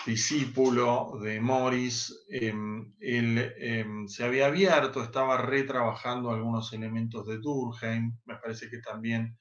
[0.06, 8.18] discípulo de Morris, em, él em, se había abierto, estaba retrabajando algunos elementos de Durkheim,
[8.26, 9.38] me parece que también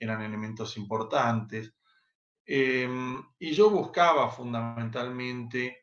[0.00, 1.77] eran elementos importantes.
[2.50, 5.82] Em, y yo buscaba fundamentalmente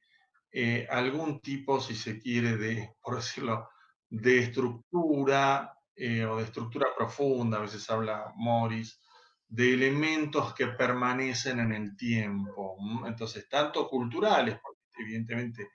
[0.52, 3.70] eh, algún tipo, si se quiere, de, por decirlo,
[4.10, 9.00] de estructura eh, o de estructura profunda, a veces habla Morris,
[9.48, 12.78] de elementos que permanecen en el tiempo.
[13.06, 15.70] Entonces, tanto culturales, porque evidentemente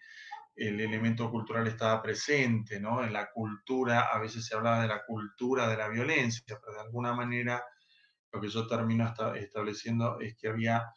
[0.57, 3.05] el elemento cultural estaba presente, ¿no?
[3.05, 6.81] En la cultura, a veces se hablaba de la cultura de la violencia, pero de
[6.81, 7.63] alguna manera
[8.33, 10.93] lo que yo termino estableciendo es que había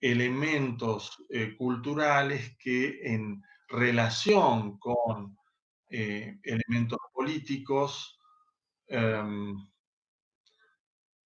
[0.00, 5.36] elementos eh, culturales que en relación con
[5.90, 8.18] eh, elementos políticos
[8.86, 9.54] em,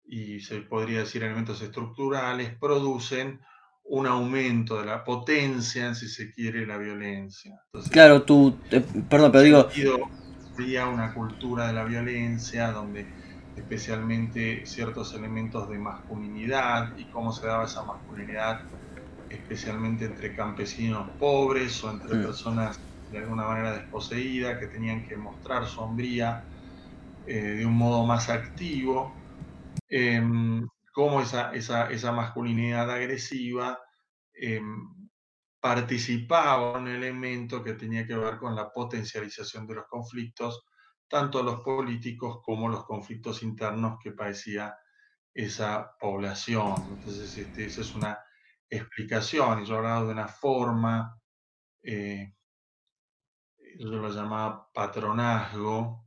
[0.05, 3.41] y se podría decir elementos estructurales producen
[3.85, 7.61] un aumento de la potencia, si se quiere, la violencia.
[7.91, 9.69] claro, tú, eh, perdón, pero digo...
[10.55, 13.07] Había una cultura de la violencia donde
[13.59, 18.59] especialmente ciertos elementos de masculinidad y cómo se daba esa masculinidad,
[19.29, 22.79] especialmente entre campesinos pobres o entre personas
[23.09, 26.45] de alguna manera desposeídas que tenían que mostrar sombría
[27.25, 29.15] eh, de un modo más activo.
[29.89, 33.79] Em, cómo esa, esa, masculinidad agresiva
[34.35, 35.11] em,
[35.61, 40.65] participaba en un elemento que tenía que ver con la potencialización de los conflictos,
[41.09, 44.77] tanto los políticos como los conflictos internos que padecía
[45.33, 46.75] esa población.
[46.91, 48.19] Entonces, este, esa es una
[48.69, 51.19] explicación, y yo hablaba de una forma,
[51.83, 52.35] eh,
[53.79, 56.05] yo lo llamaba patronazgo,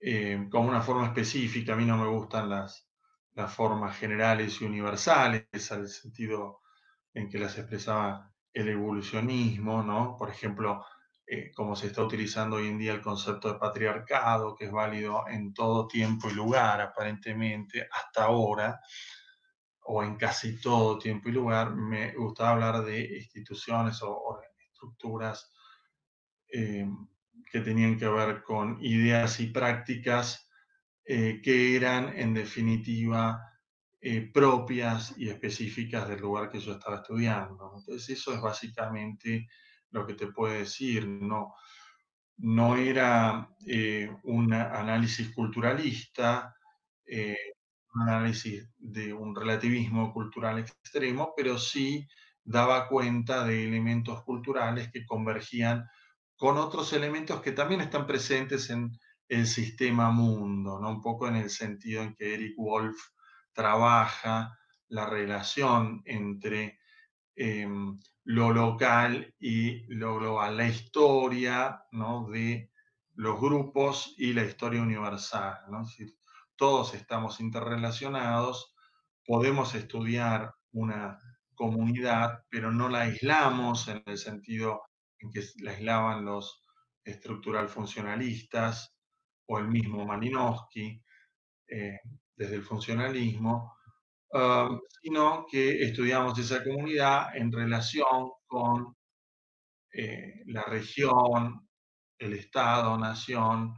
[0.00, 1.72] eh, como una forma específica.
[1.72, 2.90] A mí no me gustan las,
[3.32, 6.60] las formas generales y universales, al sentido
[7.14, 10.16] en que las expresaba el evolucionismo, ¿no?
[10.18, 10.84] Por ejemplo,
[11.32, 15.28] eh, como se está utilizando hoy en día el concepto de patriarcado, que es válido
[15.28, 18.80] en todo tiempo y lugar, aparentemente, hasta ahora,
[19.82, 24.40] o en casi todo tiempo y lugar, me gustaba hablar de instituciones o,
[24.72, 25.52] estructuras
[26.48, 26.88] eh,
[27.52, 30.48] que tenían que ver con ideas y prácticas
[31.04, 33.40] eh, que eran en definitiva
[34.00, 37.74] eh, propias y específicas del lugar que yo estaba estudiando.
[37.76, 39.46] Entonces eso es básicamente
[39.90, 41.06] lo que te puedo decir.
[41.06, 41.54] No,
[42.38, 46.54] no era eh, un análisis culturalista,
[47.94, 52.06] un análisis de un relativismo cultural extremo, pero sí
[52.44, 55.88] daba cuenta de elementos culturales que convergían
[56.36, 58.90] con otros elementos que también están presentes en
[59.28, 60.90] el sistema mundo, ¿no?
[60.90, 62.98] un poco en el sentido en que Eric Wolf
[63.52, 66.80] trabaja la relación entre
[67.36, 68.00] em,
[68.30, 72.28] lo local y lo global, la historia ¿no?
[72.28, 72.70] de
[73.16, 75.58] los grupos y la historia universal.
[76.54, 78.76] todos estamos interrelacionados,
[79.26, 81.18] podemos estudiar una
[81.56, 84.82] comunidad, pero no la aislamos en el sentido
[85.18, 86.62] en que la aislaban los
[87.02, 88.94] estructural funcionalistas
[89.46, 91.02] o el mismo Malinowski
[91.66, 91.98] eh,
[92.36, 93.74] desde el funcionalismo,
[94.32, 98.94] um, sino que estudiamos esa comunidad en relación con
[99.92, 101.68] eh, la región,
[102.18, 103.74] el Estado, nación,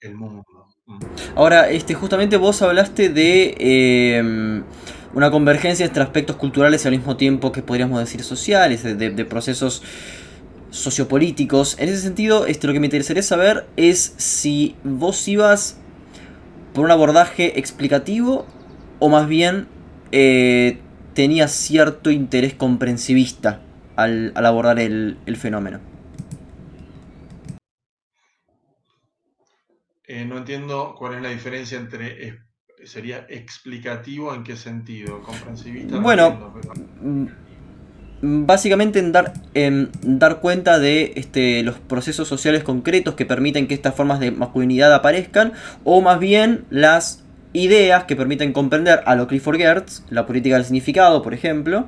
[0.00, 0.44] el mundo.
[1.34, 3.56] Ahora, este, justamente vos hablaste de
[4.18, 4.64] em,
[5.14, 9.82] una convergencia entre aspectos culturales y al mismo tiempo que podríamos decir sociales, de procesos
[10.70, 11.78] sociopolíticos.
[11.78, 15.78] En ese sentido, este, lo que me interesaría saber es si vos ibas
[16.74, 18.46] por un abordaje explicativo
[18.98, 19.66] o más bien
[20.12, 20.78] eh,
[21.14, 23.60] tenías cierto interés comprensivista
[23.96, 25.80] al, abordar el, fenómeno.
[30.06, 32.38] Eh, no entiendo cuál es la diferencia entre
[32.84, 35.98] sería explicativo en qué sentido, comprensivista.
[35.98, 36.54] bueno,
[38.22, 39.32] básicamente en dar,
[40.02, 44.92] dar cuenta de este, los procesos sociales concretos que permiten que estas formas de masculinidad
[44.94, 45.52] aparezcan,
[45.84, 47.24] o más bien las
[47.58, 51.86] ideas que permiten comprender a lo Clifford Gertz, la política del significado, por ejemplo,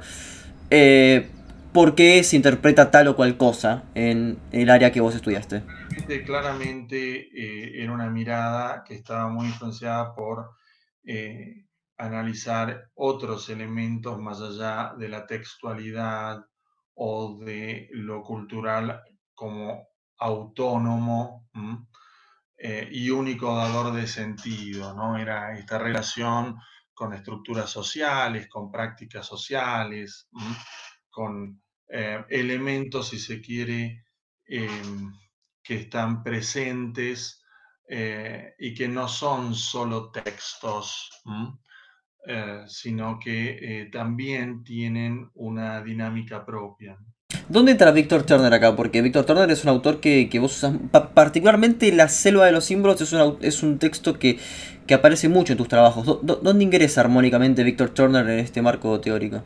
[0.71, 1.29] eh,
[1.73, 5.63] por qué se interpreta tal o cual cosa en el área que vos estudiaste.
[6.27, 10.51] Claramente eh, era una mirada que estaba muy influenciada por
[11.05, 11.67] eh,
[11.97, 16.45] analizar otros elementos más allá de la textualidad
[16.95, 19.03] o de lo cultural
[19.35, 21.49] como autónomo
[22.63, 25.17] eh, y único dador de sentido, ¿no?
[25.17, 26.59] Era esta relación
[26.93, 30.29] con estructuras sociales, con prácticas sociales,
[31.09, 34.05] con eh, elementos, si se quiere,
[34.45, 35.11] em,
[35.63, 37.43] que están presentes
[37.89, 41.09] eh, y que no son solo textos.
[42.67, 46.99] Sino que también tienen una dinámica propia.
[47.49, 48.77] ¿Dónde entra Victor Turner acá?
[48.77, 50.75] Porque Victor Turner es un autor que, que vos usas,
[51.15, 54.39] particularmente La selva de los símbolos es un, es un texto que,
[54.87, 56.21] que aparece mucho en tus trabajos.
[56.23, 59.43] ¿Dónde ingresa armónicamente Victor Turner en este marco teórico?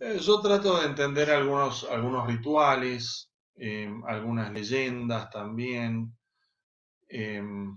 [0.00, 6.14] Eh, yo trato de entender algunos, algunos rituales, em, algunas leyendas también,
[7.08, 7.74] em,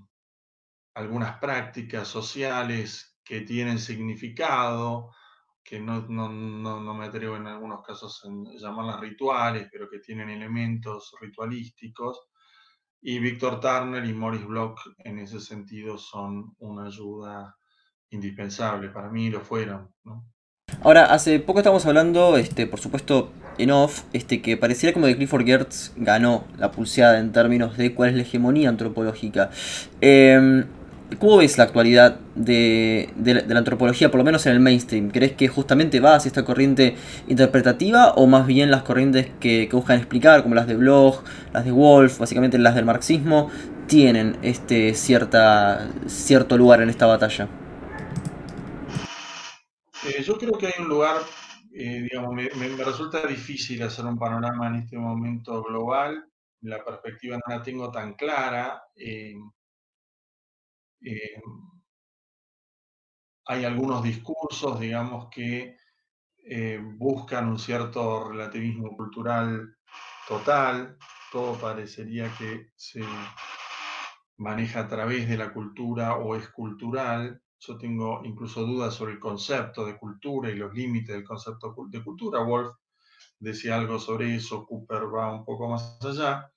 [0.94, 5.12] algunas prácticas sociales que tienen significado,
[5.68, 11.14] que no, no, me atrevo en algunos casos en llamarlas rituales, pero que tienen elementos
[11.20, 12.22] ritualísticos.
[13.02, 17.58] Y Víctor Turner y Morris Bloch en ese sentido son una ayuda
[18.12, 19.94] indispensable, para mí lo fueron.
[20.84, 25.18] Ahora, hace poco estamos hablando, este, por supuesto, en off, este, que pareciera como que
[25.18, 29.50] Clifford Geertz ganó la pulseada en términos de cuál es la hegemonía antropológica.
[30.00, 30.64] Eh,
[31.20, 35.10] ¿Cómo ves la actualidad de, la, antropología, por lo menos en el mainstream?
[35.10, 36.98] ¿Crees que justamente va hacia esta corriente
[37.30, 41.72] interpretativa o más bien las corrientes que, buscan explicar, como las de Bloch, las de
[41.72, 43.50] Wolf, básicamente las del marxismo,
[43.88, 47.48] tienen este cierta, cierto lugar en esta batalla?
[50.06, 51.22] Eh, yo creo que hay un lugar,
[51.74, 52.50] eh, digamos, me,
[52.84, 56.26] resulta difícil hacer un panorama en este momento global,
[56.62, 58.84] la perspectiva no la tengo tan clara.
[58.94, 59.36] Eh,
[61.02, 61.42] eh,
[63.46, 65.78] hay algunos discursos, digamos, que
[66.50, 69.78] eh, buscan un cierto relativismo cultural
[70.28, 70.98] total.
[71.32, 73.02] Todo parecería que se
[74.38, 77.42] maneja a través de la cultura o es cultural.
[77.60, 82.04] Yo tengo incluso dudas sobre el concepto de cultura y los límites del concepto de
[82.04, 82.44] cultura.
[82.44, 82.76] Wolf
[83.40, 86.52] decía algo sobre eso, Cooper va un poco más allá.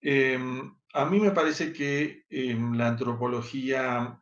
[0.00, 4.20] Em, a mí me parece que em, la antropología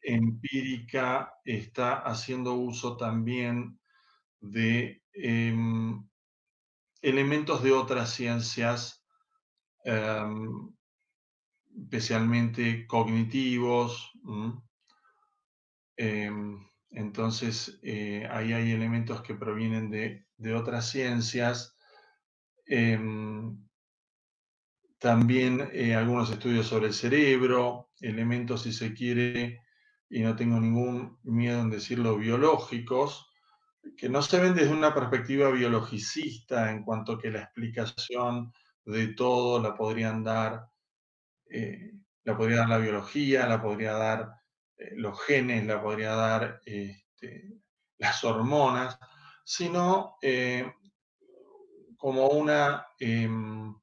[0.00, 3.80] empírica está haciendo uso también
[4.40, 6.08] de em,
[7.02, 9.04] elementos de otras ciencias,
[11.76, 14.12] especialmente cognitivos.
[16.90, 21.76] entonces, eh, ahí hay elementos que provienen de otras ciencias.
[25.04, 29.60] También eh, algunos estudios sobre el cerebro, elementos, si se quiere,
[30.08, 33.30] y no tengo ningún miedo en decirlo, biológicos,
[33.98, 38.50] que no se ven desde una perspectiva biologicista en cuanto que la explicación
[38.86, 40.70] de todo la podrían dar,
[41.50, 41.92] eh,
[42.22, 44.32] la podría dar la biología, la podría dar
[44.78, 47.58] eh, los genes, la podría dar este,
[47.98, 48.98] las hormonas,
[49.44, 50.16] sino
[51.98, 53.74] como una em,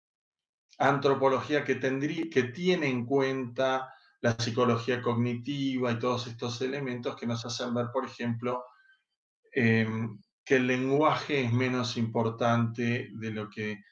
[0.82, 7.27] antropología que, tendría, que tiene en cuenta la psicología cognitiva y todos estos elementos que
[7.27, 8.63] nos hacen ver, por ejemplo,
[9.53, 13.84] em, que el lenguaje es menos importante de lo que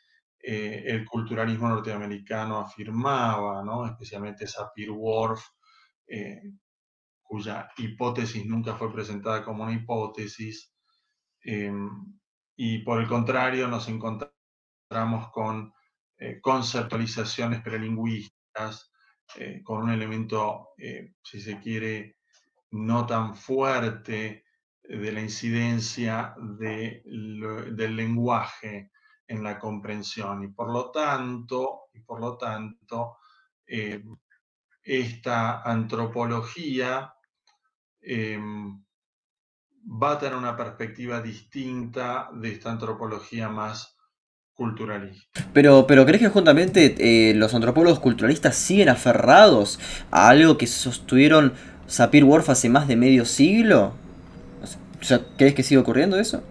[0.41, 3.85] eh, el culturalismo norteamericano afirmaba, ¿no?
[3.85, 5.41] especialmente Sapir-Whorf,
[6.07, 6.41] eh,
[7.21, 10.73] cuya hipótesis nunca fue presentada como una hipótesis,
[11.43, 11.89] em,
[12.55, 15.71] y por el contrario nos encontramos con
[16.22, 18.91] eh, conceptualizaciones prelingüísticas,
[19.38, 22.17] eh, con un elemento, eh, si se quiere,
[22.72, 24.43] no tan fuerte
[24.84, 28.91] de la incidencia del lenguaje
[29.28, 30.43] en la comprensión.
[30.43, 33.17] Y por lo tanto, y por lo tanto
[34.84, 37.13] esta antropología
[39.86, 43.98] va a tener una perspectiva distinta de esta antropología más
[44.60, 45.41] culturalista.
[45.53, 49.80] Pero, pero ¿crees que justamente eh, los antropólogos culturalistas siguen aferrados
[50.12, 51.53] a algo que sostuvieron
[51.88, 53.93] Sapir-Whorf hace más de medio siglo?
[55.01, 56.43] O sea, ¿Crees que sigue ocurriendo eso?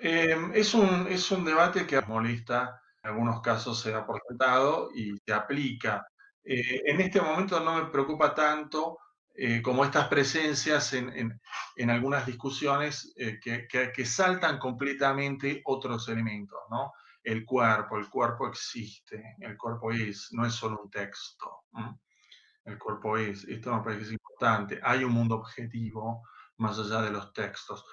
[0.00, 4.20] Em, es, un, es un debate que molesta algunos casos se ha por
[4.94, 6.06] y se aplica.
[6.44, 8.98] Eh, en este momento no me preocupa tanto
[9.34, 11.40] eh, como estas presencias en,
[11.90, 16.92] algunas discusiones eh, que, saltan completamente otros elementos, ¿no?
[17.22, 21.64] El cuerpo, el cuerpo existe, el cuerpo es, no es solo un texto.
[22.64, 24.80] El cuerpo es, esto me parece importante.
[24.82, 26.22] Hay un mundo objetivo
[26.58, 27.84] más allá de los textos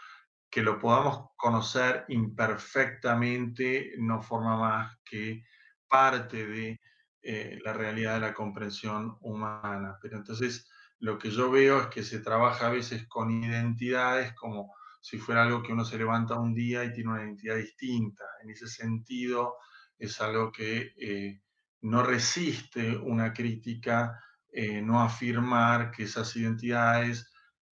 [0.54, 5.44] que lo podamos conocer imperfectamente no forma más que
[5.88, 6.80] parte de
[7.24, 9.98] eh, la realidad de la comprensión humana.
[10.00, 14.72] Pero entonces lo que yo veo es que se trabaja a veces con identidades como
[15.02, 18.24] si fuera algo que uno se levanta un día y tiene una identidad distinta.
[18.44, 19.56] En ese sentido,
[19.98, 21.42] es algo que eh,
[21.82, 27.33] no resiste una crítica, eh, no afirmar que esas identidades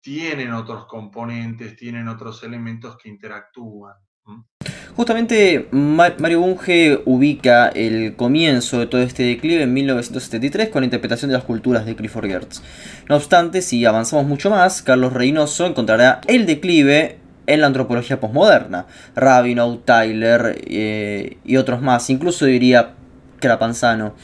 [0.08, 3.92] tienen otros componentes, tienen otros elementos que interactúan.
[4.96, 11.30] Justamente Mario Bunge ubica el comienzo de todo este declive en 1973 con la interpretación
[11.30, 12.62] de las culturas de Clifford Geertz.
[13.06, 18.86] No obstante, si avanzamos mucho más, Carlos Reynoso encontrará el declive en la antropología posmoderna.
[19.14, 22.94] Rabinow, Tyler eh, y otros más, incluso diría
[23.40, 24.14] Crapanzano.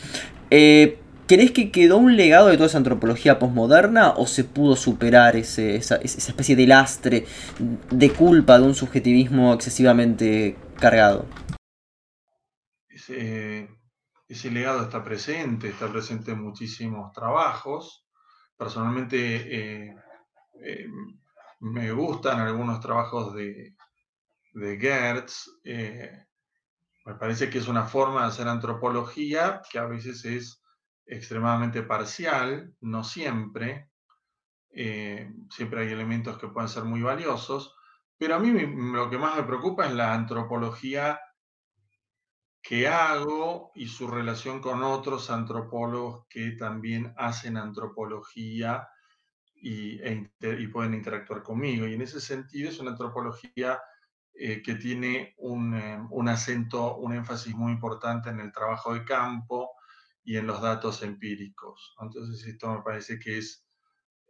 [0.51, 5.37] Eh, ¿Crees que quedó un legado de toda esa antropología posmoderna o se pudo superar
[5.37, 7.27] ese, esa, especie de lastre
[7.91, 11.27] de culpa de un subjetivismo excesivamente cargado?
[12.89, 18.07] Ese, legado está presente, está presente en muchísimos trabajos.
[18.59, 19.17] Personalmente
[19.89, 19.97] eh,
[20.63, 20.87] eh,
[21.61, 23.75] me gustan algunos trabajos de,
[24.53, 25.49] de Gertz.
[25.65, 26.27] Eh,
[27.07, 30.64] me parece que es una forma de hacer antropología que a veces es
[31.07, 33.91] extremadamente parcial, no siempre.
[34.71, 37.77] Eh, siempre hay elementos que pueden ser muy valiosos,
[38.17, 41.21] pero a mí lo que más me preocupa es la antropología
[42.61, 48.89] que hago y su relación con otros antropólogos que también hacen antropología
[49.55, 50.31] y, e
[50.73, 51.87] pueden interactuar conmigo.
[51.87, 53.81] Y en ese sentido es una antropología
[54.33, 59.05] eh, que tiene un, eh, un acento, un énfasis muy importante en el trabajo de
[59.05, 59.74] campo,
[60.25, 61.95] y en los datos empíricos.
[62.01, 63.65] Entonces esto me parece que es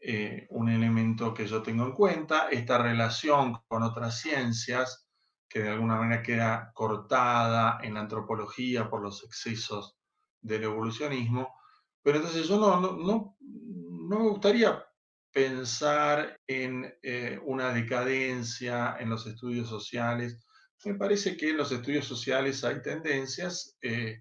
[0.01, 2.49] eh, un elemento que yo tengo en cuenta.
[2.51, 5.09] Esta relación con otras ciencias,
[5.49, 9.97] que de alguna manera queda cortada en la antropología por los excesos
[10.41, 11.55] del evolucionismo.
[12.03, 14.85] Pero entonces yo no, no, no, me gustaría
[15.33, 20.45] pensar en eh, una decadencia en los estudios sociales.
[20.85, 23.77] Me parece que en los estudios sociales hay tendencias.
[23.81, 24.21] Eh,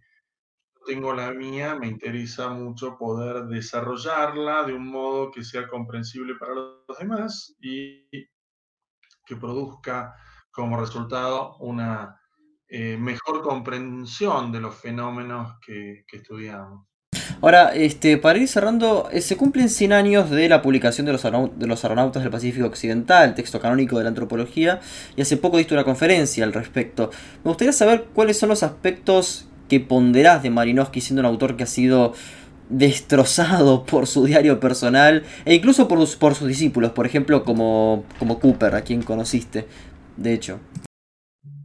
[0.86, 6.54] tengo la mía, me interesa mucho poder desarrollarla de un modo que sea comprensible para
[6.54, 8.08] los demás y
[9.26, 10.16] que produzca
[10.52, 12.20] como resultado una
[12.70, 16.88] eh, mejor comprensión de los fenómenos que, estudiamos.
[17.42, 21.24] Ahora, este, para ir cerrando, eh, se cumplen 100 años de la publicación de los,
[21.24, 24.80] de los Aeronautas del Pacífico Occidental, texto canónico de la antropología,
[25.16, 27.12] y hace poco diste una conferencia al respecto.
[27.44, 31.64] Me gustaría saber cuáles son los aspectos que ponderás de Malinowski siendo un autor que
[31.64, 32.14] ha sido
[32.70, 38.40] destrozado por su diario personal e incluso por, por sus discípulos, por ejemplo como, como
[38.40, 39.68] Cooper, a quien conociste,
[40.18, 40.60] de hecho.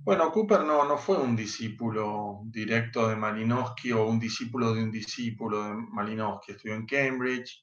[0.04, 4.90] Bueno, Cooper no, no fue un discípulo directo de Malinowski o un discípulo de un
[4.90, 6.52] discípulo de Malinowski.
[6.52, 7.62] Estudió en Cambridge,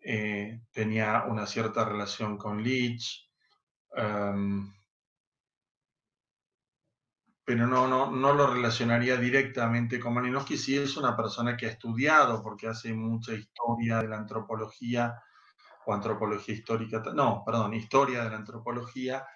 [0.00, 3.28] eh, tenía una cierta relación con Leach.
[3.94, 4.68] Em,
[7.50, 11.70] pero no, no, no lo relacionaría directamente con Malinowski, si es una persona que ha
[11.70, 15.20] estudiado, porque hace mucha historia de la antropología,
[15.84, 19.26] o antropología histórica, no, perdón, historia de la antropología,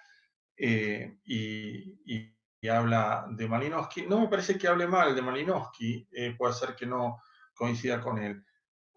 [0.55, 2.33] eh, y,
[2.69, 4.03] habla de Malinowski.
[4.03, 7.21] No me parece que hable mal de Malinowski, eh, puede ser que no
[7.53, 8.45] coincida con él.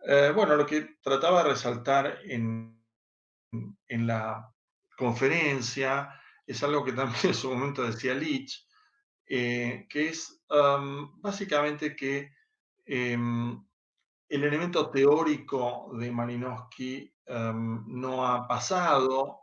[0.07, 2.81] Eh, bueno, lo que trataba de resaltar en,
[3.89, 4.49] en la
[4.97, 6.15] conferencia
[6.47, 8.68] es algo que también en su momento decía Leach,
[9.29, 10.43] eh, que es
[11.21, 12.33] básicamente que
[12.87, 13.63] em,
[14.29, 19.41] el elemento teórico de Malinowski no ha pasado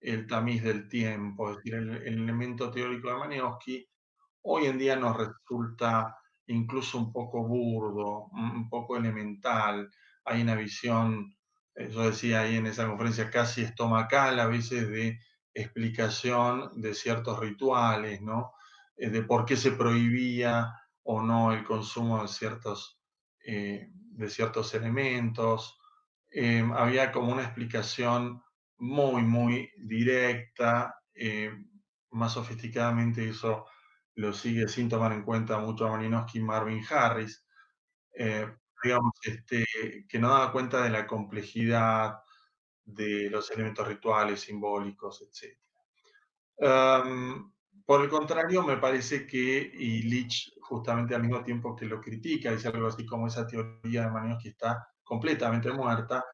[0.00, 3.88] el tamiz del tiempo, es decir, el, elemento teórico de Malinowski
[4.42, 6.16] hoy en día nos resulta
[6.46, 9.90] incluso un poco burdo, un poco elemental.
[10.24, 11.36] Hay una visión,
[11.74, 15.18] eh, yo decía ahí en esa conferencia, casi estomacal a veces de
[15.52, 18.52] explicación de ciertos rituales, ¿no?
[18.96, 20.72] Eh, de por qué se prohibía
[21.02, 23.00] o no el consumo de ciertos,
[23.44, 25.78] eh, de ciertos elementos.
[26.30, 28.42] Eh, había como una explicación
[28.78, 30.94] muy, muy directa,
[32.10, 33.66] más sofisticadamente eso
[34.16, 37.46] lo sigue sin tomar en cuenta mucho a Malinowski y Marvin Harris,
[38.82, 39.64] digamos, este,
[40.08, 42.18] que no daba cuenta de la complejidad
[42.84, 45.58] de los elementos rituales, simbólicos, etc.
[47.86, 52.50] Por el contrario, me parece que, y Leach justamente al mismo tiempo que lo critica,
[52.50, 56.24] dice algo así como esa teoría de Malinowski está completamente muerta,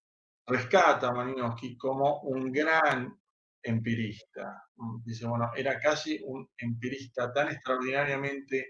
[0.46, 3.14] rescata a Malinowski como un gran
[3.62, 4.64] empirista.
[5.04, 8.66] Dice, bueno, era casi un empirista tan extraordinariamente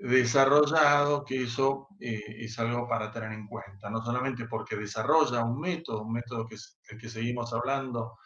[0.00, 5.60] desarrollado que eso eh, es algo para tener en cuenta, no solamente porque desarrolla un
[5.60, 6.56] método, un método que,
[6.98, 8.18] que seguimos hablando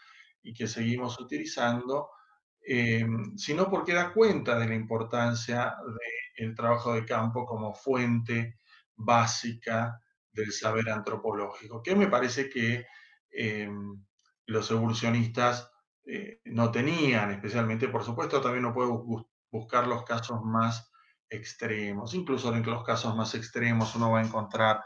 [0.43, 2.11] y que seguimos utilizando,
[3.37, 5.75] sino porque da cuenta de la importancia
[6.39, 8.59] del trabajo de campo como fuente
[8.97, 10.01] básica
[10.33, 12.87] del saber antropológico, que me parece que
[14.47, 15.71] los evolucionistas
[16.45, 19.05] no tenían, especialmente, por supuesto, también no puedo
[19.51, 20.91] buscar los casos más
[21.29, 22.15] extremos.
[22.15, 24.83] Incluso en los casos más extremos uno va a encontrar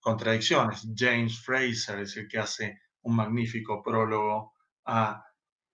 [0.00, 0.86] contradicciones.
[0.94, 4.54] James Fraser es el que hace un magnífico prólogo
[4.84, 5.24] a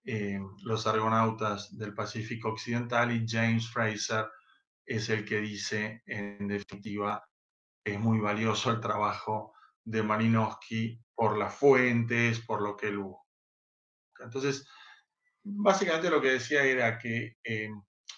[0.07, 4.27] eh, los argonautas del Pacífico Occidental y James Fraser
[4.85, 7.29] es el que dice, en definitiva,
[7.85, 9.53] es muy valioso el trabajo
[9.85, 13.27] de Malinowski por las fuentes, por lo que él busca.
[14.21, 14.69] Entonces,
[15.43, 17.71] básicamente lo que decía era que eh,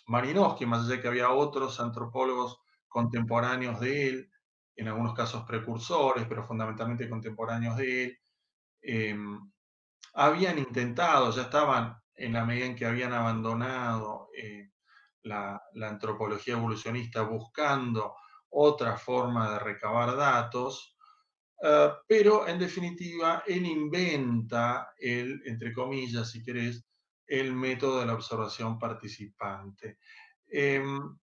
[0.06, 2.58] más allá de que había otros antropólogos
[2.88, 4.30] contemporáneos de él,
[4.76, 8.18] en algunos casos precursores, pero fundamentalmente contemporáneos de él,
[8.82, 9.50] em,
[10.18, 14.72] habían intentado, ya estaban en la medida en que habían abandonado eh,
[15.22, 18.16] la, antropología evolucionista buscando
[18.50, 20.96] otra forma de recabar datos,
[21.62, 26.84] eh, pero en definitiva él inventa el, entre comillas, si querés,
[27.24, 29.98] el método de la observación participante.
[30.48, 31.16] Em,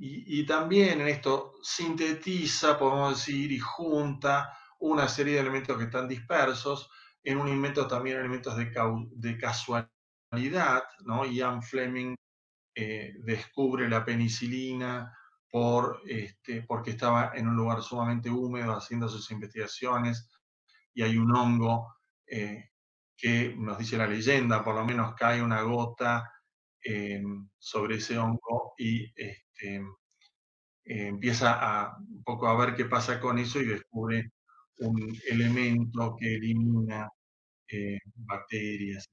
[0.00, 6.06] y, también en esto sintetiza, podemos decir, y junta una serie de elementos que están
[6.06, 6.88] dispersos
[7.28, 8.72] en un invento también elementos de,
[9.10, 11.26] de casualidad, ¿no?
[11.26, 12.14] Ian Fleming
[12.74, 15.14] eh, descubre la penicilina
[15.50, 20.26] por, este, porque estaba en un lugar sumamente húmedo haciendo sus investigaciones
[20.94, 22.70] y hay un hongo eh,
[23.14, 26.32] que nos dice la leyenda, por lo menos cae una gota
[26.82, 27.22] eh,
[27.58, 29.82] sobre ese hongo y este,
[30.82, 34.32] empieza a un poco a ver qué pasa con eso y descubre
[34.78, 37.10] un elemento que elimina
[37.70, 39.08] eh, bacterias.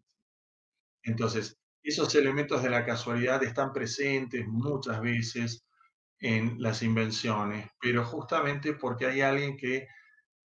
[1.04, 5.66] Entonces, esos elementos de la casualidad están presentes muchas veces
[6.20, 9.88] en las invenciones, pero justamente porque hay alguien que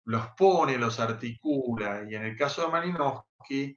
[0.05, 3.75] los pone, los articula, y en el caso de Malinowski,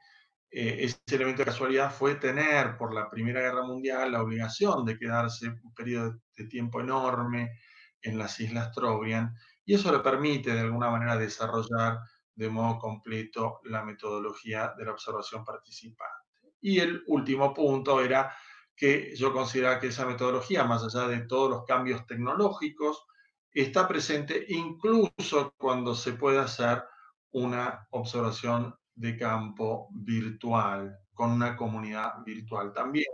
[0.52, 4.98] eh, ese elemento de casualidad fue tener por la Primera Guerra Mundial la obligación de
[4.98, 7.58] quedarse un periodo de tiempo enorme
[8.02, 12.00] en las Islas Trobriand, y eso le permite de alguna manera desarrollar
[12.38, 16.54] de modo completo la metodología de la observación participante.
[16.62, 18.34] Y el último punto era
[18.76, 23.06] que yo consideraba que esa metodología, más allá de todos los cambios tecnológicos,
[23.52, 26.84] está presente incluso cuando se puede hacer
[27.32, 32.72] una observación de campo virtual, con una comunidad virtual.
[32.72, 33.12] También,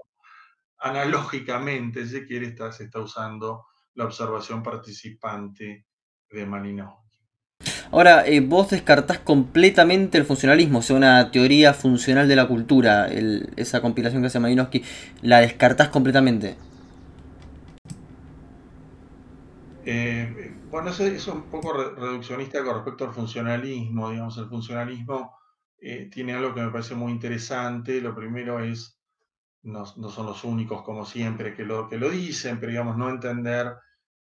[0.80, 5.88] analógicamente, si quiere, está, se está usando la observación participante
[6.30, 7.03] de Malinowski.
[7.94, 13.08] Ahora, eh, vos descartás completamente el funcionalismo, o sea, una teoría funcional de la cultura,
[13.56, 14.84] esa compilación que hace Malinowski,
[15.22, 16.56] la descartás completamente.
[19.86, 24.10] Eh, bueno, eso, es un poco reduccionista con respecto al funcionalismo.
[24.10, 25.38] Digamos, el funcionalismo
[25.78, 28.02] eh, tiene algo que me parece muy interesante.
[28.02, 28.98] Lo primero es,
[29.62, 33.72] no, son los únicos, como siempre, que lo, que lo dicen, pero digamos, no entender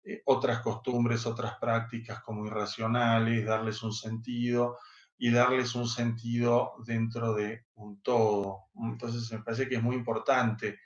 [0.10, 4.80] eh, otras costumbres, otras prácticas como irracionales, darles un sentido
[5.20, 8.70] y darles un sentido dentro de un todo.
[8.76, 10.80] Entonces, me parece que es muy importante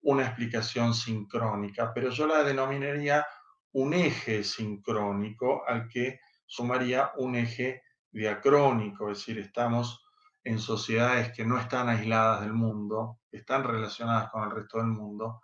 [0.00, 3.26] una explicación sincrónica, pero yo la denominaría
[3.72, 10.06] un eje sincrónico al que sumaría un eje diacrónico, es decir, estamos
[10.42, 15.42] en sociedades que no están aisladas del mundo, están relacionadas con el resto del mundo,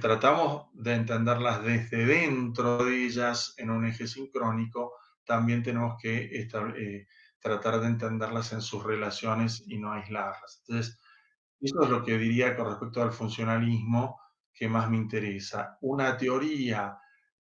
[0.00, 4.94] tratamos de entenderlas desde dentro de ellas en un eje sincrónico,
[5.24, 7.06] también tenemos que eh,
[7.40, 10.62] tratar de entenderlas en sus relaciones y no aislarlas.
[10.66, 11.00] Entonces,
[11.60, 14.20] eso es lo que diría con respecto al funcionalismo
[14.52, 15.78] que más me interesa.
[15.82, 16.98] Una teoría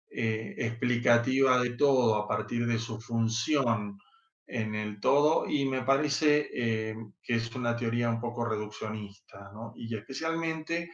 [0.10, 4.00] eh, explicativa de todo a partir de su función
[4.46, 9.74] en el todo y me parece eh, que es una teoría un poco reduccionista, ¿no?
[9.76, 10.90] Y especialmente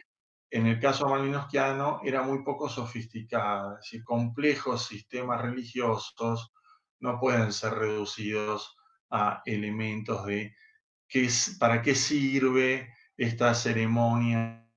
[0.54, 6.52] en el caso malinowskiano era muy poco sofisticada, es decir, complejos sistemas religiosos
[7.00, 8.76] no pueden ser reducidos
[9.10, 10.54] a elementos de
[11.08, 11.28] qué,
[11.58, 14.70] para qué sirve esta ceremonia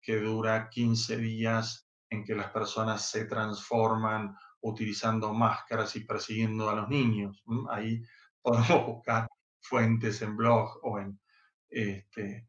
[0.00, 6.74] que dura 15 días en que las personas se transforman utilizando máscaras y persiguiendo a
[6.74, 7.44] los niños.
[7.70, 8.02] Ahí
[8.40, 9.28] podemos buscar
[9.60, 11.20] fuentes en blog o en,
[11.68, 12.48] este,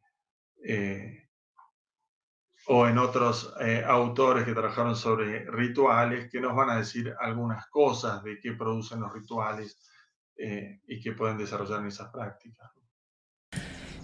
[0.64, 1.29] eh,
[2.72, 7.68] o en otros eh, autores que trabajaron sobre rituales que nos van a decir algunas
[7.68, 9.80] cosas de qué producen los rituales
[10.38, 12.70] eh, y que pueden desarrollar en esas prácticas.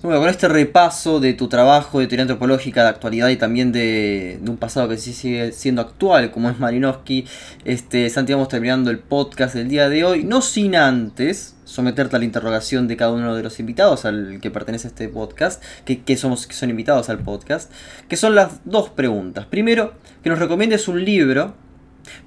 [0.06, 4.40] Bueno, con este repaso de tu trabajo de teoría antropológica de actualidad y también de,
[4.48, 7.26] un pasado que sí sigue siendo actual, como es Malinowski,
[7.64, 12.20] este, Santi, vamos terminando el podcast del día de hoy, no sin antes someterte a
[12.20, 16.18] la interrogación de cada uno de los invitados al que pertenece este podcast, que, que
[16.18, 17.72] somos, que son invitados al podcast,
[18.08, 19.48] que son las dos preguntas.
[19.48, 21.56] Primero, que nos recomiendes un libro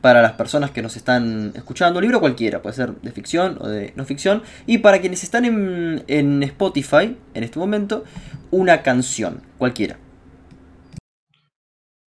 [0.00, 3.68] para las personas que nos están escuchando, un libro cualquiera, puede ser de ficción o
[3.68, 8.04] de no ficción, y para quienes están en, Spotify en este momento,
[8.50, 9.98] una canción, cualquiera.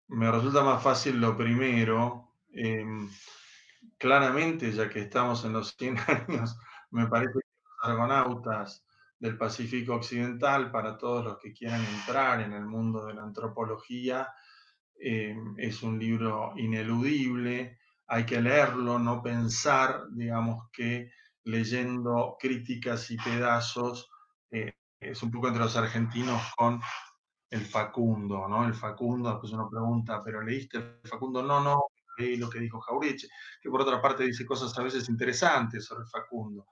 [0.08, 2.32] Me resulta más fácil lo primero.
[2.52, 3.08] Em,
[3.98, 5.96] claramente, ya que estamos en los 100
[6.28, 6.58] años,
[6.90, 8.84] me parece que los argonautas
[9.18, 14.28] del Pacífico Occidental, para todos los que quieran entrar en el mundo de la antropología,
[15.00, 21.10] eh, es un libro ineludible, hay que leerlo, no pensar, digamos, que
[21.44, 24.10] leyendo críticas y pedazos
[24.50, 26.80] eh, es un poco entre los argentinos con
[27.50, 28.66] el Facundo, ¿no?
[28.66, 31.42] El Facundo, después uno pregunta, ¿pero leíste el Facundo?
[31.42, 31.84] No, no,
[32.18, 33.28] leí lo que dijo Jaureche,
[33.62, 36.66] que por otra parte dice cosas a veces interesantes sobre el Facundo.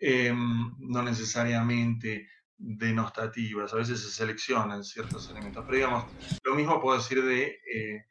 [0.00, 2.28] Em, no necesariamente
[2.58, 5.64] denostativas, a veces se seleccionan ciertos elementos.
[5.64, 6.04] Pero digamos,
[6.44, 8.04] lo mismo puedo decir de, eh,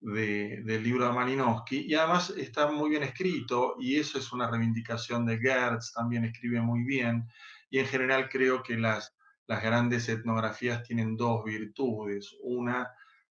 [0.00, 5.26] del libro de Malinowski, y además está muy bien escrito, y eso es una reivindicación
[5.26, 7.28] de Gertz, también escribe muy bien,
[7.68, 9.14] y en general creo que las,
[9.46, 12.36] las grandes etnografías tienen dos virtudes.
[12.42, 12.88] Una,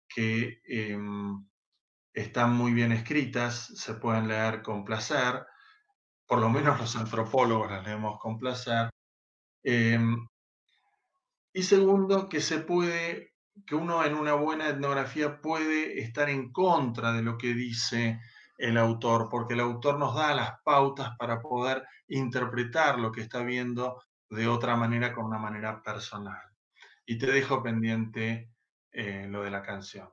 [0.09, 1.45] que em,
[2.12, 5.45] están muy bien escritas, se pueden leer con placer,
[6.26, 8.91] por lo menos los antropólogos las leemos con placer,
[9.64, 10.28] Em,
[11.53, 13.32] y segundo, que se puede,
[13.66, 18.20] que uno en una buena etnografía puede estar en contra de lo que dice
[18.59, 23.42] el autor, porque el autor nos da las pautas para poder interpretar lo que está
[23.42, 26.42] viendo de otra manera, con una manera personal.
[27.07, 28.51] Y te dejo pendiente
[28.92, 30.09] eh, lo de la canción.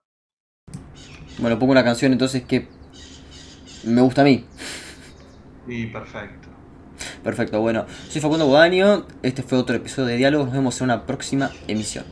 [1.40, 2.68] Bueno, pongo una canción entonces que
[3.84, 4.46] me gusta a mí.
[5.68, 6.55] Sí, perfecto.
[7.26, 11.08] Perfecto, bueno, soy Facundo Bodaño, este fue otro episodio de Diálogo, nos vemos en una
[11.08, 12.06] próxima emisión.